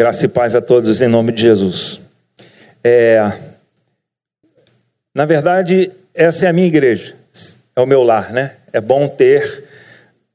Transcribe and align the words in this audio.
Graça 0.00 0.24
e 0.24 0.28
paz 0.28 0.56
a 0.56 0.62
todos 0.62 1.02
em 1.02 1.08
nome 1.08 1.30
de 1.30 1.42
Jesus. 1.42 2.00
É, 2.82 3.32
na 5.14 5.26
verdade, 5.26 5.92
essa 6.14 6.46
é 6.46 6.48
a 6.48 6.54
minha 6.54 6.66
igreja, 6.66 7.14
é 7.76 7.80
o 7.82 7.86
meu 7.86 8.02
lar, 8.02 8.32
né? 8.32 8.56
É 8.72 8.80
bom 8.80 9.06
ter 9.06 9.64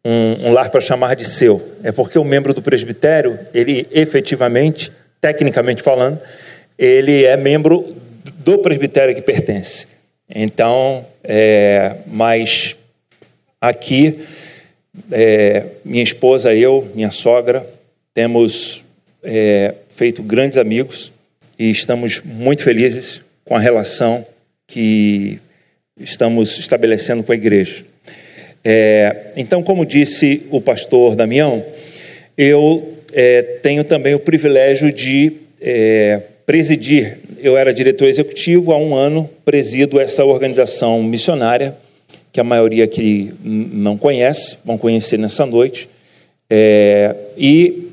um, 0.06 0.50
um 0.50 0.54
lar 0.54 0.70
para 0.70 0.80
chamar 0.82 1.16
de 1.16 1.26
seu. 1.26 1.68
É 1.84 1.92
porque 1.92 2.20
o 2.20 2.24
membro 2.24 2.54
do 2.54 2.62
presbitério, 2.62 3.40
ele 3.56 3.88
efetivamente, 3.92 4.92
tecnicamente 5.20 5.82
falando, 5.82 6.20
ele 6.78 7.26
é 7.26 7.36
membro 7.36 7.92
do 8.36 8.60
presbitério 8.60 9.16
que 9.16 9.22
pertence. 9.24 9.88
Então, 10.30 11.04
é, 11.24 11.96
mas 12.06 12.76
aqui, 13.60 14.28
é, 15.12 15.66
minha 15.84 16.04
esposa, 16.04 16.54
eu, 16.54 16.88
minha 16.94 17.10
sogra, 17.10 17.68
temos 18.14 18.85
é, 19.26 19.74
feito 19.90 20.22
grandes 20.24 20.58
amigos 20.58 21.12
e 21.58 21.70
estamos 21.70 22.22
muito 22.24 22.64
felizes 22.64 23.22
com 23.44 23.56
a 23.56 23.60
relação 23.60 24.26
que 24.68 25.40
estamos 26.00 26.60
estabelecendo 26.60 27.24
com 27.24 27.32
a 27.32 27.36
igreja. 27.36 27.84
É, 28.64 29.32
então, 29.38 29.62
como 29.62 29.86
disse 29.86 30.44
o 30.50 30.60
pastor 30.60 31.16
Damião, 31.16 31.64
eu 32.38 32.96
é, 33.14 33.42
tenho 33.62 33.84
também 33.84 34.14
o 34.14 34.20
privilégio 34.20 34.92
de 34.92 35.34
é, 35.62 36.22
presidir. 36.46 37.20
Eu 37.42 37.58
era 37.58 37.74
diretor 37.74 38.08
executivo 38.08 38.72
há 38.72 38.78
um 38.78 38.96
ano, 38.96 39.30
presido 39.44 40.00
essa 40.00 40.26
organização 40.26 41.02
missionária, 41.04 41.76
que 42.32 42.40
a 42.40 42.44
maioria 42.44 42.84
aqui 42.84 43.32
não 43.44 43.98
conhece, 43.98 44.58
vão 44.66 44.78
conhecer 44.78 45.18
nessa 45.18 45.46
noite. 45.46 45.88
É, 46.50 47.16
e 47.38 47.86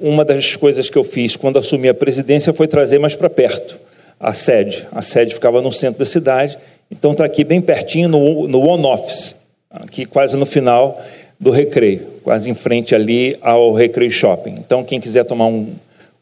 uma 0.00 0.24
das 0.24 0.56
coisas 0.56 0.88
que 0.88 0.96
eu 0.96 1.04
fiz 1.04 1.36
quando 1.36 1.58
assumi 1.58 1.88
a 1.88 1.94
presidência 1.94 2.52
foi 2.52 2.66
trazer 2.66 2.98
mais 2.98 3.14
para 3.14 3.28
perto 3.28 3.78
a 4.18 4.34
sede. 4.34 4.86
A 4.92 5.00
sede 5.00 5.34
ficava 5.34 5.62
no 5.62 5.72
centro 5.72 5.98
da 5.98 6.04
cidade, 6.04 6.58
então 6.90 7.12
está 7.12 7.24
aqui 7.24 7.44
bem 7.44 7.60
pertinho 7.60 8.08
no, 8.08 8.48
no 8.48 8.60
One 8.60 8.86
Office, 8.86 9.36
aqui 9.70 10.04
quase 10.04 10.36
no 10.36 10.44
final 10.44 11.00
do 11.38 11.50
recreio, 11.50 12.06
quase 12.22 12.50
em 12.50 12.54
frente 12.54 12.94
ali 12.94 13.36
ao 13.40 13.72
Recreio 13.72 14.10
Shopping. 14.10 14.56
Então, 14.58 14.84
quem 14.84 15.00
quiser 15.00 15.24
tomar 15.24 15.46
um, 15.46 15.72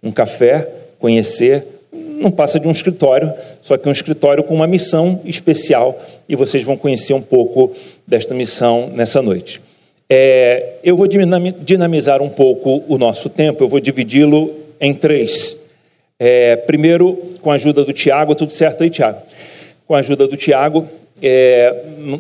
um 0.01 0.13
café, 0.13 0.69
conhecer, 1.01 1.65
não 1.93 2.31
passa 2.31 2.61
de 2.61 2.69
um 2.69 2.71
escritório, 2.71 3.33
só 3.61 3.77
que 3.77 3.89
um 3.89 3.93
escritório 3.93 4.45
com 4.45 4.55
uma 4.55 4.67
missão 4.67 5.21
especial, 5.25 6.01
e 6.29 6.37
vocês 6.37 6.63
vão 6.63 6.77
conhecer 6.77 7.15
um 7.15 7.23
pouco 7.23 7.73
desta 8.07 8.33
missão 8.33 8.91
nessa 8.95 9.21
noite. 9.21 9.61
É, 10.11 10.75
eu 10.83 10.97
vou 10.97 11.07
dinamizar 11.07 12.23
um 12.23 12.31
pouco 12.31 12.83
o 12.89 12.97
nosso 12.97 13.29
tempo, 13.29 13.63
eu 13.63 13.69
vou 13.69 13.79
dividi-lo 13.79 14.55
em 14.81 14.95
três. 14.95 15.57
É, 16.19 16.57
primeiro, 16.57 17.15
com 17.43 17.51
a 17.51 17.55
ajuda 17.55 17.85
do 17.85 17.93
Tiago, 17.93 18.35
tudo 18.35 18.51
certo 18.51 18.83
aí, 18.83 18.91
Tiago? 18.91 19.21
Com 19.87 19.95
a 19.95 19.99
ajuda 19.99 20.27
do 20.27 20.37
Tiago, 20.37 20.89
é, 21.23 21.75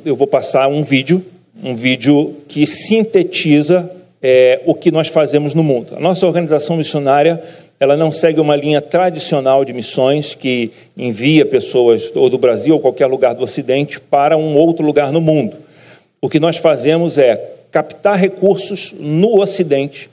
eu 0.04 0.14
vou 0.14 0.26
passar 0.26 0.68
um 0.68 0.82
vídeo, 0.82 1.24
um 1.64 1.74
vídeo 1.74 2.36
que 2.46 2.66
sintetiza 2.66 3.90
é, 4.22 4.60
o 4.66 4.74
que 4.74 4.90
nós 4.90 5.08
fazemos 5.08 5.54
no 5.54 5.62
mundo. 5.62 5.94
A 5.96 6.00
nossa 6.00 6.26
organização 6.26 6.76
missionária 6.76 7.42
ela 7.80 7.96
não 7.96 8.10
segue 8.10 8.40
uma 8.40 8.56
linha 8.56 8.80
tradicional 8.80 9.64
de 9.64 9.72
missões 9.72 10.34
que 10.34 10.72
envia 10.96 11.46
pessoas 11.46 12.10
ou 12.14 12.28
do 12.28 12.36
Brasil 12.36 12.74
ou 12.74 12.80
qualquer 12.80 13.06
lugar 13.06 13.34
do 13.34 13.44
Ocidente 13.44 14.00
para 14.00 14.36
um 14.36 14.56
outro 14.56 14.84
lugar 14.84 15.12
no 15.12 15.20
mundo. 15.20 15.56
O 16.20 16.28
que 16.28 16.40
nós 16.40 16.56
fazemos 16.56 17.18
é 17.18 17.40
captar 17.78 18.18
recursos 18.18 18.92
no 18.98 19.40
Ocidente 19.40 20.10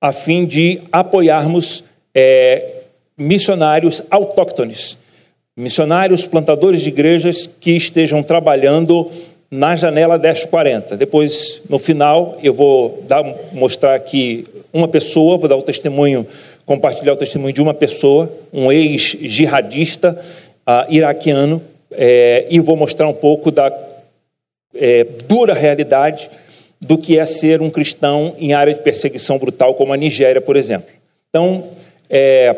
a 0.00 0.12
fim 0.12 0.46
de 0.46 0.80
apoiarmos 0.92 1.82
é, 2.14 2.64
missionários 3.16 4.00
autóctones, 4.08 4.96
missionários 5.56 6.24
plantadores 6.24 6.80
de 6.80 6.90
igrejas 6.90 7.50
que 7.58 7.72
estejam 7.72 8.22
trabalhando 8.22 9.10
na 9.50 9.74
janela 9.74 10.16
1040. 10.16 10.96
Depois, 10.96 11.60
no 11.68 11.76
final, 11.76 12.38
eu 12.40 12.54
vou 12.54 13.02
dar, 13.08 13.24
mostrar 13.52 13.96
aqui 13.96 14.46
uma 14.72 14.86
pessoa, 14.86 15.38
vou 15.38 15.48
dar 15.48 15.56
o 15.56 15.62
testemunho, 15.62 16.24
compartilhar 16.64 17.14
o 17.14 17.16
testemunho 17.16 17.52
de 17.52 17.60
uma 17.60 17.74
pessoa, 17.74 18.32
um 18.52 18.70
ex-jihadista 18.70 20.16
uh, 20.68 20.88
iraquiano, 20.88 21.60
é, 21.90 22.46
e 22.48 22.60
vou 22.60 22.76
mostrar 22.76 23.08
um 23.08 23.14
pouco 23.14 23.50
da 23.50 23.76
é, 24.72 25.04
dura 25.26 25.52
realidade 25.52 26.30
do 26.80 26.96
que 26.96 27.18
é 27.18 27.26
ser 27.26 27.60
um 27.60 27.70
cristão 27.70 28.34
em 28.38 28.52
área 28.52 28.74
de 28.74 28.82
perseguição 28.82 29.38
brutal, 29.38 29.74
como 29.74 29.92
a 29.92 29.96
Nigéria, 29.96 30.40
por 30.40 30.56
exemplo. 30.56 30.88
Então, 31.28 31.64
é, 32.08 32.54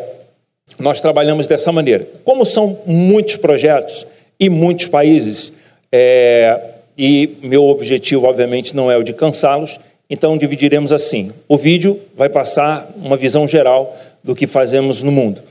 nós 0.78 1.00
trabalhamos 1.00 1.46
dessa 1.46 1.72
maneira. 1.72 2.06
Como 2.24 2.44
são 2.44 2.78
muitos 2.86 3.36
projetos 3.36 4.06
e 4.38 4.48
muitos 4.48 4.86
países, 4.86 5.52
é, 5.90 6.60
e 6.96 7.38
meu 7.42 7.64
objetivo, 7.64 8.26
obviamente, 8.26 8.76
não 8.76 8.90
é 8.90 8.96
o 8.96 9.02
de 9.02 9.12
cansá-los, 9.12 9.80
então 10.08 10.36
dividiremos 10.36 10.92
assim: 10.92 11.32
o 11.48 11.56
vídeo 11.56 11.98
vai 12.16 12.28
passar 12.28 12.90
uma 12.96 13.16
visão 13.16 13.48
geral 13.48 13.96
do 14.22 14.34
que 14.34 14.46
fazemos 14.46 15.02
no 15.02 15.10
mundo. 15.10 15.42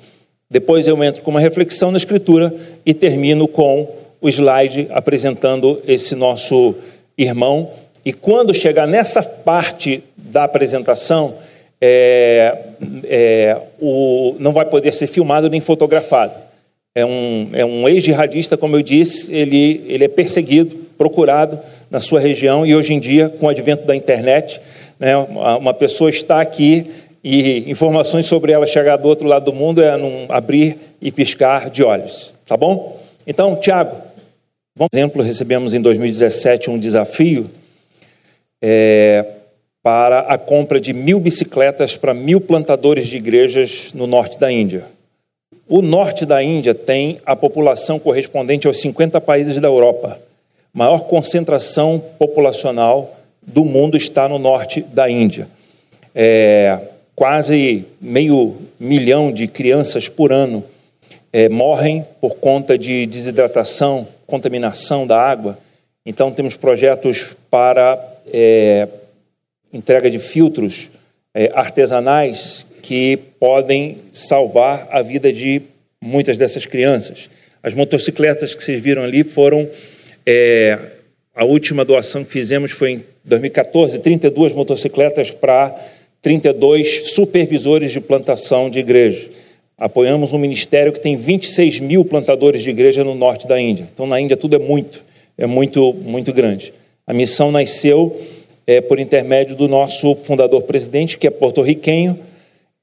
Depois 0.50 0.88
eu 0.88 1.04
entro 1.04 1.22
com 1.22 1.32
uma 1.32 1.40
reflexão 1.40 1.92
na 1.92 1.98
escritura 1.98 2.54
e 2.86 2.94
termino 2.94 3.48
com 3.48 3.88
o 4.22 4.28
slide 4.28 4.88
apresentando 4.90 5.82
esse 5.88 6.16
nosso 6.16 6.76
irmão 7.18 7.70
e 8.10 8.12
quando 8.12 8.56
chegar 8.56 8.88
nessa 8.88 9.22
parte 9.22 10.04
da 10.18 10.46
apresentação, 10.46 11.36
é, 11.80 12.58
é, 13.04 13.56
o, 13.80 14.36
não 14.40 14.52
vai 14.52 14.66
poder 14.66 14.96
ser 14.96 15.06
filmado 15.06 15.48
nem 15.48 15.62
fotografado. 15.62 16.34
É 16.96 17.06
um, 17.06 17.50
é 17.54 17.64
um 17.64 17.88
ex-jihadista, 17.88 18.58
como 18.58 18.76
eu 18.76 18.82
disse, 18.82 19.32
ele, 19.32 19.86
ele 19.88 20.06
é 20.06 20.08
perseguido, 20.08 20.76
procurado 20.98 21.60
na 21.92 22.00
sua 22.00 22.20
região 22.20 22.66
e 22.66 22.76
hoje 22.76 22.96
em 22.96 23.00
dia, 23.00 23.30
com 23.30 23.46
o 23.46 23.50
advento 23.50 23.86
da 23.86 23.96
internet, 23.96 24.60
né, 25.00 25.16
uma, 25.16 25.72
pessoa 25.72 26.10
está 26.10 26.42
aqui 26.42 26.88
e 27.24 27.70
informações 27.70 28.26
sobre 28.26 28.52
ela 28.52 28.66
chegar 28.66 28.98
do 28.98 29.08
outro 29.08 29.28
lado 29.28 29.46
do 29.46 29.54
mundo 29.54 29.84
é 29.84 29.96
num 29.96 30.26
abrir 30.30 30.78
e 31.00 31.12
piscar 31.12 31.70
de 31.70 31.84
olhos. 31.84 32.34
Tá 32.48 32.58
bom? 32.58 33.00
Então, 33.28 33.56
Tiago, 33.56 33.96
por 34.76 34.88
exemplo, 34.92 35.22
recebemos 35.22 35.76
em 35.76 35.82
2017 35.82 36.72
um 36.72 36.80
desafio 36.80 37.52
é, 38.62 39.26
para 39.82 40.20
a 40.20 40.38
compra 40.38 40.80
de 40.80 40.94
mil 40.94 41.20
bicicletas 41.20 41.96
para 41.96 42.14
mil 42.14 42.42
plantadores 42.42 43.08
de 43.08 43.18
igrejas 43.18 43.94
no 43.94 44.06
norte 44.06 44.38
da 44.38 44.52
Índia. 44.52 44.84
O 45.68 45.82
norte 45.82 46.26
da 46.26 46.42
Índia 46.44 46.74
tem 46.74 47.20
a 47.26 47.36
população 47.36 48.00
correspondente 48.00 48.68
aos 48.68 48.80
50 48.82 49.22
países 49.22 49.60
da 49.60 49.68
Europa. 49.68 50.20
Maior 50.74 51.02
concentração 51.02 52.04
populacional 52.18 53.18
do 53.42 53.64
mundo 53.64 53.96
está 53.96 54.28
no 54.28 54.40
norte 54.40 54.82
da 54.82 55.10
Índia. 55.10 55.48
É, 56.14 56.80
quase 57.16 57.86
meio 58.02 58.56
milhão 58.80 59.32
de 59.32 59.48
crianças 59.48 60.10
por 60.10 60.32
ano 60.34 60.64
é, 61.32 61.48
morrem 61.50 62.06
por 62.20 62.36
conta 62.36 62.78
de 62.78 63.06
desidratação, 63.06 64.08
contaminação 64.26 65.06
da 65.06 65.20
água. 65.20 65.58
Então, 66.06 66.32
temos 66.32 66.56
projetos 66.56 67.36
para 67.52 67.98
é, 68.32 68.88
entrega 69.72 70.10
de 70.10 70.20
filtros 70.20 70.92
é, 71.34 71.52
artesanais 71.54 72.66
que 72.82 73.18
podem 73.40 73.98
salvar 74.14 74.88
a 74.92 75.02
vida 75.02 75.32
de 75.32 75.62
muitas 76.02 76.38
dessas 76.38 76.66
crianças. 76.66 77.30
As 77.62 77.74
motocicletas 77.74 78.56
que 78.56 78.64
vocês 78.64 78.82
viram 78.82 79.04
ali 79.04 79.24
foram. 79.24 79.70
É, 80.26 80.78
a 81.36 81.46
última 81.46 81.86
doação 81.86 82.24
que 82.24 82.32
fizemos 82.32 82.72
foi 82.72 82.92
em 82.92 83.04
2014 83.24 84.00
32 84.00 84.54
motocicletas 84.54 85.32
para 85.32 85.74
32 86.22 87.12
supervisores 87.12 87.92
de 87.92 88.02
plantação 88.02 88.70
de 88.70 88.80
igreja. 88.80 89.30
Apoiamos 89.78 90.34
um 90.34 90.38
ministério 90.38 90.92
que 90.92 91.00
tem 91.00 91.16
26 91.16 91.80
mil 91.80 92.04
plantadores 92.04 92.62
de 92.62 92.70
igreja 92.70 93.04
no 93.04 93.16
norte 93.16 93.48
da 93.48 93.60
Índia. 93.60 93.88
Então, 93.94 94.06
na 94.06 94.20
Índia, 94.20 94.36
tudo 94.36 94.56
é 94.56 94.60
muito, 94.60 95.02
é 95.38 95.46
muito, 95.46 95.94
muito 95.94 96.34
grande. 96.34 96.74
A 97.10 97.14
missão 97.14 97.52
nasceu 97.52 98.22
é, 98.68 98.80
por 98.82 99.00
intermédio 99.00 99.56
do 99.56 99.68
nosso 99.68 100.14
fundador-presidente, 100.14 101.18
que 101.18 101.26
é 101.26 101.32
porto-riquenho 101.32 102.20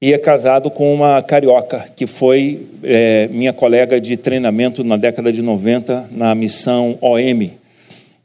e 0.01 0.13
é 0.13 0.17
casado 0.17 0.69
com 0.69 0.93
uma 0.93 1.23
carioca, 1.23 1.85
que 1.95 2.05
foi 2.05 2.59
é, 2.83 3.29
minha 3.31 3.53
colega 3.53 4.01
de 4.01 4.17
treinamento 4.17 4.83
na 4.83 4.97
década 4.97 5.31
de 5.31 5.41
90 5.41 6.09
na 6.11 6.35
missão 6.35 6.97
OM. 6.99 7.49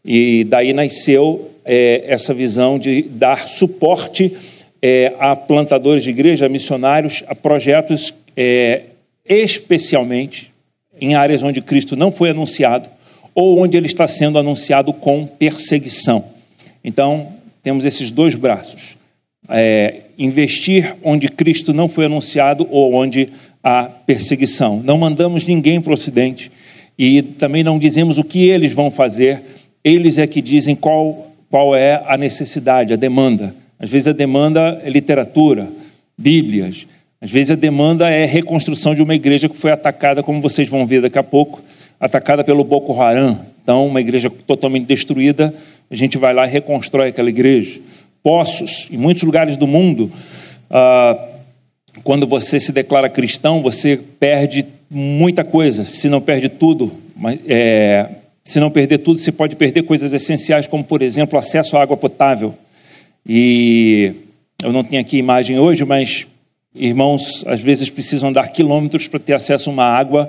E 0.04 0.42
daí 0.42 0.72
nasceu 0.72 1.52
é, 1.64 2.02
essa 2.08 2.34
visão 2.34 2.80
de 2.80 3.02
dar 3.02 3.48
suporte 3.48 4.36
é, 4.82 5.12
a 5.20 5.36
plantadores 5.36 6.02
de 6.02 6.10
igreja, 6.10 6.46
a 6.46 6.48
missionários, 6.48 7.22
a 7.28 7.34
projetos 7.36 8.12
é, 8.36 8.80
especialmente 9.24 10.52
em 11.00 11.14
áreas 11.14 11.44
onde 11.44 11.62
Cristo 11.62 11.94
não 11.94 12.10
foi 12.10 12.30
anunciado 12.30 12.90
ou 13.34 13.60
onde 13.60 13.76
ele 13.76 13.86
está 13.86 14.06
sendo 14.06 14.38
anunciado 14.38 14.92
com 14.92 15.26
perseguição. 15.26 16.24
Então, 16.84 17.28
temos 17.62 17.84
esses 17.84 18.10
dois 18.10 18.34
braços. 18.34 18.96
É, 19.48 20.02
investir 20.18 20.94
onde 21.02 21.28
Cristo 21.28 21.72
não 21.72 21.88
foi 21.88 22.06
anunciado 22.06 22.66
ou 22.70 22.94
onde 22.94 23.28
há 23.62 23.84
perseguição. 23.84 24.80
Não 24.84 24.98
mandamos 24.98 25.46
ninguém 25.46 25.80
para 25.80 25.90
o 25.90 25.94
Ocidente 25.94 26.50
e 26.98 27.22
também 27.22 27.62
não 27.62 27.78
dizemos 27.78 28.18
o 28.18 28.24
que 28.24 28.48
eles 28.48 28.72
vão 28.72 28.90
fazer, 28.90 29.42
eles 29.82 30.18
é 30.18 30.26
que 30.26 30.40
dizem 30.40 30.76
qual, 30.76 31.32
qual 31.50 31.74
é 31.74 32.02
a 32.06 32.16
necessidade, 32.16 32.92
a 32.92 32.96
demanda. 32.96 33.54
Às 33.78 33.90
vezes 33.90 34.08
a 34.08 34.12
demanda 34.12 34.80
é 34.84 34.90
literatura, 34.90 35.68
Bíblias. 36.16 36.86
Às 37.20 37.30
vezes 37.30 37.52
a 37.52 37.56
demanda 37.56 38.08
é 38.08 38.24
reconstrução 38.24 38.94
de 38.94 39.02
uma 39.02 39.14
igreja 39.14 39.48
que 39.48 39.56
foi 39.56 39.70
atacada, 39.70 40.22
como 40.22 40.40
vocês 40.40 40.68
vão 40.68 40.86
ver 40.86 41.02
daqui 41.02 41.18
a 41.18 41.22
pouco, 41.22 41.62
atacada 42.02 42.42
pelo 42.42 42.64
Boko 42.64 43.00
Haram. 43.00 43.38
Então, 43.62 43.86
uma 43.86 44.00
igreja 44.00 44.28
totalmente 44.28 44.86
destruída, 44.86 45.54
a 45.88 45.94
gente 45.94 46.18
vai 46.18 46.34
lá 46.34 46.44
e 46.44 46.50
reconstrói 46.50 47.10
aquela 47.10 47.28
igreja. 47.28 47.80
Poços, 48.24 48.88
em 48.90 48.96
muitos 48.96 49.22
lugares 49.22 49.56
do 49.56 49.68
mundo, 49.68 50.10
ah, 50.68 51.16
quando 52.02 52.26
você 52.26 52.58
se 52.58 52.72
declara 52.72 53.08
cristão, 53.08 53.62
você 53.62 53.96
perde 54.18 54.66
muita 54.90 55.44
coisa. 55.44 55.84
Se 55.84 56.08
não 56.08 56.20
perde 56.20 56.48
tudo, 56.48 56.90
mas, 57.16 57.38
é, 57.46 58.08
se 58.44 58.58
não 58.58 58.70
perder 58.70 58.98
tudo, 58.98 59.20
você 59.20 59.30
pode 59.30 59.54
perder 59.54 59.84
coisas 59.84 60.12
essenciais, 60.12 60.66
como, 60.66 60.82
por 60.82 61.02
exemplo, 61.02 61.38
acesso 61.38 61.76
à 61.76 61.82
água 61.82 61.96
potável. 61.96 62.52
E 63.24 64.12
eu 64.64 64.72
não 64.72 64.82
tenho 64.82 65.00
aqui 65.00 65.18
imagem 65.18 65.56
hoje, 65.56 65.84
mas 65.84 66.26
irmãos 66.74 67.44
às 67.46 67.60
vezes 67.60 67.90
precisam 67.90 68.32
dar 68.32 68.48
quilômetros 68.48 69.06
para 69.06 69.20
ter 69.20 69.34
acesso 69.34 69.70
a 69.70 69.72
uma 69.72 69.84
água 69.84 70.28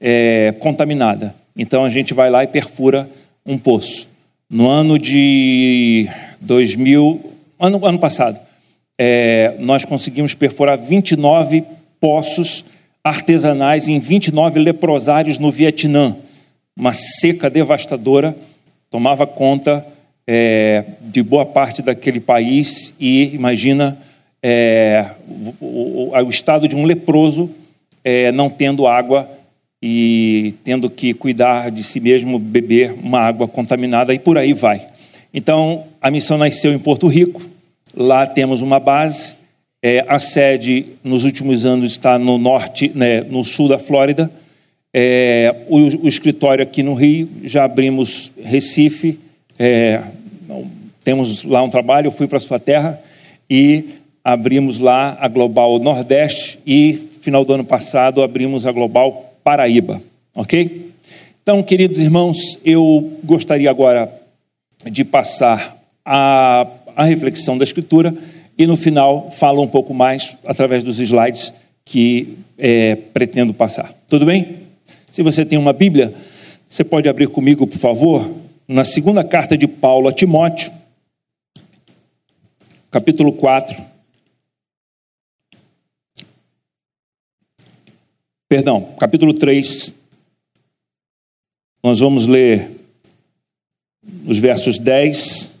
é, 0.00 0.54
contaminada. 0.58 1.34
Então 1.56 1.84
a 1.84 1.90
gente 1.90 2.14
vai 2.14 2.30
lá 2.30 2.44
e 2.44 2.46
perfura 2.46 3.08
um 3.44 3.58
poço. 3.58 4.08
No 4.50 4.68
ano 4.68 4.98
de 4.98 6.08
2000, 6.40 7.32
ano, 7.58 7.84
ano 7.84 7.98
passado, 7.98 8.38
é, 8.98 9.54
nós 9.58 9.84
conseguimos 9.84 10.34
perfurar 10.34 10.78
29 10.78 11.64
poços 12.00 12.64
artesanais 13.02 13.88
em 13.88 13.98
29 13.98 14.60
leprosários 14.60 15.38
no 15.38 15.50
Vietnã. 15.50 16.16
Uma 16.76 16.92
seca 16.92 17.50
devastadora 17.50 18.36
tomava 18.90 19.26
conta 19.26 19.84
é, 20.26 20.84
de 21.00 21.22
boa 21.22 21.46
parte 21.46 21.82
daquele 21.82 22.20
país 22.20 22.94
e 23.00 23.34
imagina 23.34 23.98
é, 24.42 25.06
o, 25.60 26.10
o, 26.10 26.10
o, 26.12 26.28
estado 26.28 26.68
de 26.68 26.76
um 26.76 26.84
leproso 26.84 27.50
é, 28.04 28.30
não 28.30 28.48
tendo 28.48 28.86
água 28.86 29.28
e 29.82 30.54
tendo 30.64 30.90
que 30.90 31.14
cuidar 31.14 31.70
de 31.70 31.84
si 31.84 32.00
mesmo, 32.00 32.38
beber 32.38 32.92
uma 33.02 33.20
água 33.20 33.46
contaminada 33.46 34.12
e 34.12 34.18
por 34.18 34.36
aí 34.36 34.52
vai. 34.52 34.86
Então, 35.32 35.84
a 36.00 36.10
missão 36.10 36.38
nasceu 36.38 36.72
em 36.72 36.78
Porto 36.78 37.06
Rico, 37.06 37.42
lá 37.94 38.26
temos 38.26 38.62
uma 38.62 38.80
base, 38.80 39.34
é, 39.82 40.04
a 40.08 40.18
sede 40.18 40.86
nos 41.04 41.24
últimos 41.24 41.64
anos 41.64 41.92
está 41.92 42.18
no 42.18 42.38
norte, 42.38 42.90
né, 42.94 43.20
no 43.20 43.44
sul 43.44 43.68
da 43.68 43.78
Flórida, 43.78 44.30
é, 44.92 45.54
o, 45.68 46.04
o, 46.04 46.08
escritório 46.08 46.62
aqui 46.62 46.82
no 46.82 46.94
Rio, 46.94 47.28
já 47.44 47.64
abrimos 47.64 48.32
Recife, 48.42 49.18
é, 49.58 50.02
temos 51.08 51.42
lá 51.44 51.62
um 51.62 51.70
trabalho, 51.70 52.08
eu 52.08 52.12
fui 52.12 52.26
para 52.26 52.36
a 52.36 52.40
sua 52.40 52.58
terra. 52.58 53.00
E 53.48 53.84
abrimos 54.22 54.78
lá 54.78 55.16
a 55.18 55.26
Global 55.26 55.78
Nordeste. 55.78 56.58
E, 56.66 56.92
final 57.22 57.46
do 57.46 57.54
ano 57.54 57.64
passado, 57.64 58.22
abrimos 58.22 58.66
a 58.66 58.72
Global 58.72 59.27
Paraíba, 59.48 59.98
ok? 60.34 60.92
Então, 61.42 61.62
queridos 61.62 61.98
irmãos, 61.98 62.58
eu 62.66 63.18
gostaria 63.24 63.70
agora 63.70 64.12
de 64.84 65.06
passar 65.06 65.74
a, 66.04 66.66
a 66.94 67.04
reflexão 67.04 67.56
da 67.56 67.64
Escritura 67.64 68.14
e, 68.58 68.66
no 68.66 68.76
final, 68.76 69.30
falo 69.30 69.62
um 69.62 69.66
pouco 69.66 69.94
mais 69.94 70.36
através 70.44 70.84
dos 70.84 71.00
slides 71.00 71.54
que 71.82 72.36
é, 72.58 72.94
pretendo 72.94 73.54
passar. 73.54 73.90
Tudo 74.06 74.26
bem? 74.26 74.56
Se 75.10 75.22
você 75.22 75.46
tem 75.46 75.58
uma 75.58 75.72
Bíblia, 75.72 76.12
você 76.68 76.84
pode 76.84 77.08
abrir 77.08 77.28
comigo, 77.28 77.66
por 77.66 77.78
favor, 77.78 78.30
na 78.68 78.84
segunda 78.84 79.24
carta 79.24 79.56
de 79.56 79.66
Paulo 79.66 80.10
a 80.10 80.12
Timóteo, 80.12 80.70
capítulo 82.90 83.32
4. 83.32 83.74
Perdão, 88.50 88.94
capítulo 88.98 89.34
3. 89.34 89.92
Nós 91.84 92.00
vamos 92.00 92.26
ler 92.26 92.70
os 94.26 94.38
versos 94.38 94.78
10 94.78 95.54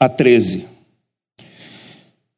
a 0.00 0.08
13. 0.08 0.66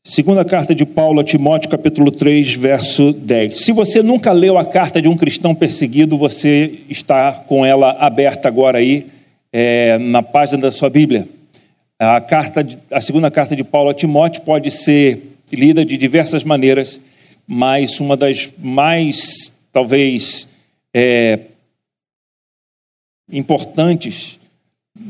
Segunda 0.04 0.44
carta 0.44 0.74
de 0.74 0.84
Paulo 0.84 1.20
a 1.20 1.24
Timóteo, 1.24 1.70
capítulo 1.70 2.12
3, 2.12 2.52
verso 2.52 3.14
10. 3.14 3.58
Se 3.58 3.72
você 3.72 4.02
nunca 4.02 4.32
leu 4.32 4.58
a 4.58 4.66
carta 4.66 5.00
de 5.00 5.08
um 5.08 5.16
cristão 5.16 5.54
perseguido, 5.54 6.18
você 6.18 6.80
está 6.90 7.32
com 7.32 7.64
ela 7.64 7.92
aberta 7.92 8.48
agora 8.48 8.76
aí, 8.76 9.06
é, 9.50 9.96
na 9.96 10.22
página 10.22 10.60
da 10.60 10.70
sua 10.70 10.90
Bíblia. 10.90 11.26
A, 11.98 12.20
carta, 12.20 12.66
a 12.90 13.00
segunda 13.00 13.30
carta 13.30 13.56
de 13.56 13.64
Paulo 13.64 13.88
a 13.88 13.94
Timóteo 13.94 14.42
pode 14.42 14.70
ser 14.70 15.38
lida 15.50 15.86
de 15.86 15.96
diversas 15.96 16.44
maneiras, 16.44 17.00
mas 17.54 18.00
uma 18.00 18.16
das 18.16 18.48
mais, 18.58 19.52
talvez, 19.70 20.48
é, 20.94 21.38
importantes 23.30 24.40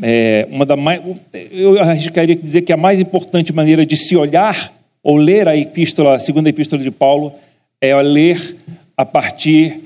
é, 0.00 0.48
uma 0.50 0.66
da 0.66 0.76
mais, 0.76 1.00
eu 1.50 1.80
arriscaria 1.80 2.34
dizer 2.34 2.62
que 2.62 2.72
a 2.72 2.76
mais 2.76 3.00
importante 3.00 3.52
maneira 3.52 3.86
de 3.86 3.96
se 3.96 4.16
olhar 4.16 4.72
ou 5.02 5.16
ler 5.16 5.46
a 5.46 5.56
epístola, 5.56 6.16
a 6.16 6.18
segunda 6.18 6.48
epístola 6.48 6.82
de 6.82 6.90
Paulo, 6.90 7.32
é 7.80 7.94
ler 8.02 8.56
a 8.96 9.04
partir 9.04 9.80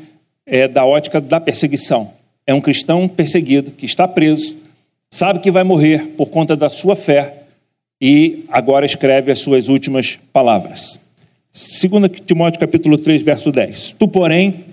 é, 0.46 0.66
da 0.66 0.84
ótica 0.84 1.20
da 1.20 1.38
perseguição. 1.38 2.10
É 2.46 2.54
um 2.54 2.60
cristão 2.60 3.06
perseguido, 3.06 3.70
que 3.70 3.84
está 3.84 4.08
preso, 4.08 4.56
sabe 5.10 5.40
que 5.40 5.50
vai 5.50 5.64
morrer 5.64 6.06
por 6.16 6.30
conta 6.30 6.56
da 6.56 6.70
sua 6.70 6.96
fé 6.96 7.34
e 8.00 8.44
agora 8.48 8.86
escreve 8.86 9.30
as 9.30 9.40
suas 9.40 9.68
últimas 9.68 10.18
palavras. 10.32 11.00
2 11.56 12.20
Timóteo 12.26 12.60
capítulo 12.60 12.98
3, 12.98 13.22
verso 13.22 13.50
10. 13.50 13.92
Tu, 13.98 14.08
porém, 14.08 14.64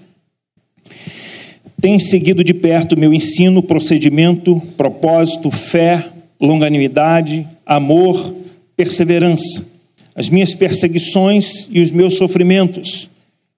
tens 1.80 2.10
seguido 2.10 2.44
de 2.44 2.54
perto 2.54 2.98
meu 2.98 3.14
ensino, 3.14 3.64
procedimento, 3.64 4.62
propósito, 4.76 5.50
fé, 5.50 6.06
longanimidade, 6.42 7.48
amor, 7.66 8.36
perseverança 8.76 9.74
as 10.16 10.30
minhas 10.30 10.54
perseguições 10.54 11.68
e 11.72 11.82
os 11.82 11.92
meus 11.92 12.16
sofrimentos, 12.16 13.10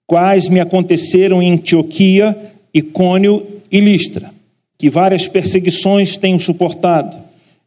quais 0.08 0.48
me 0.48 0.60
aconteceram 0.60 1.42
em 1.42 1.54
Antioquia, 1.54 2.38
Icônio 2.74 3.46
e 3.72 3.80
Listra, 3.80 4.32
que 4.78 4.90
várias 4.90 5.28
perseguições 5.28 6.18
tenho 6.18 6.40
suportado. 6.40 7.18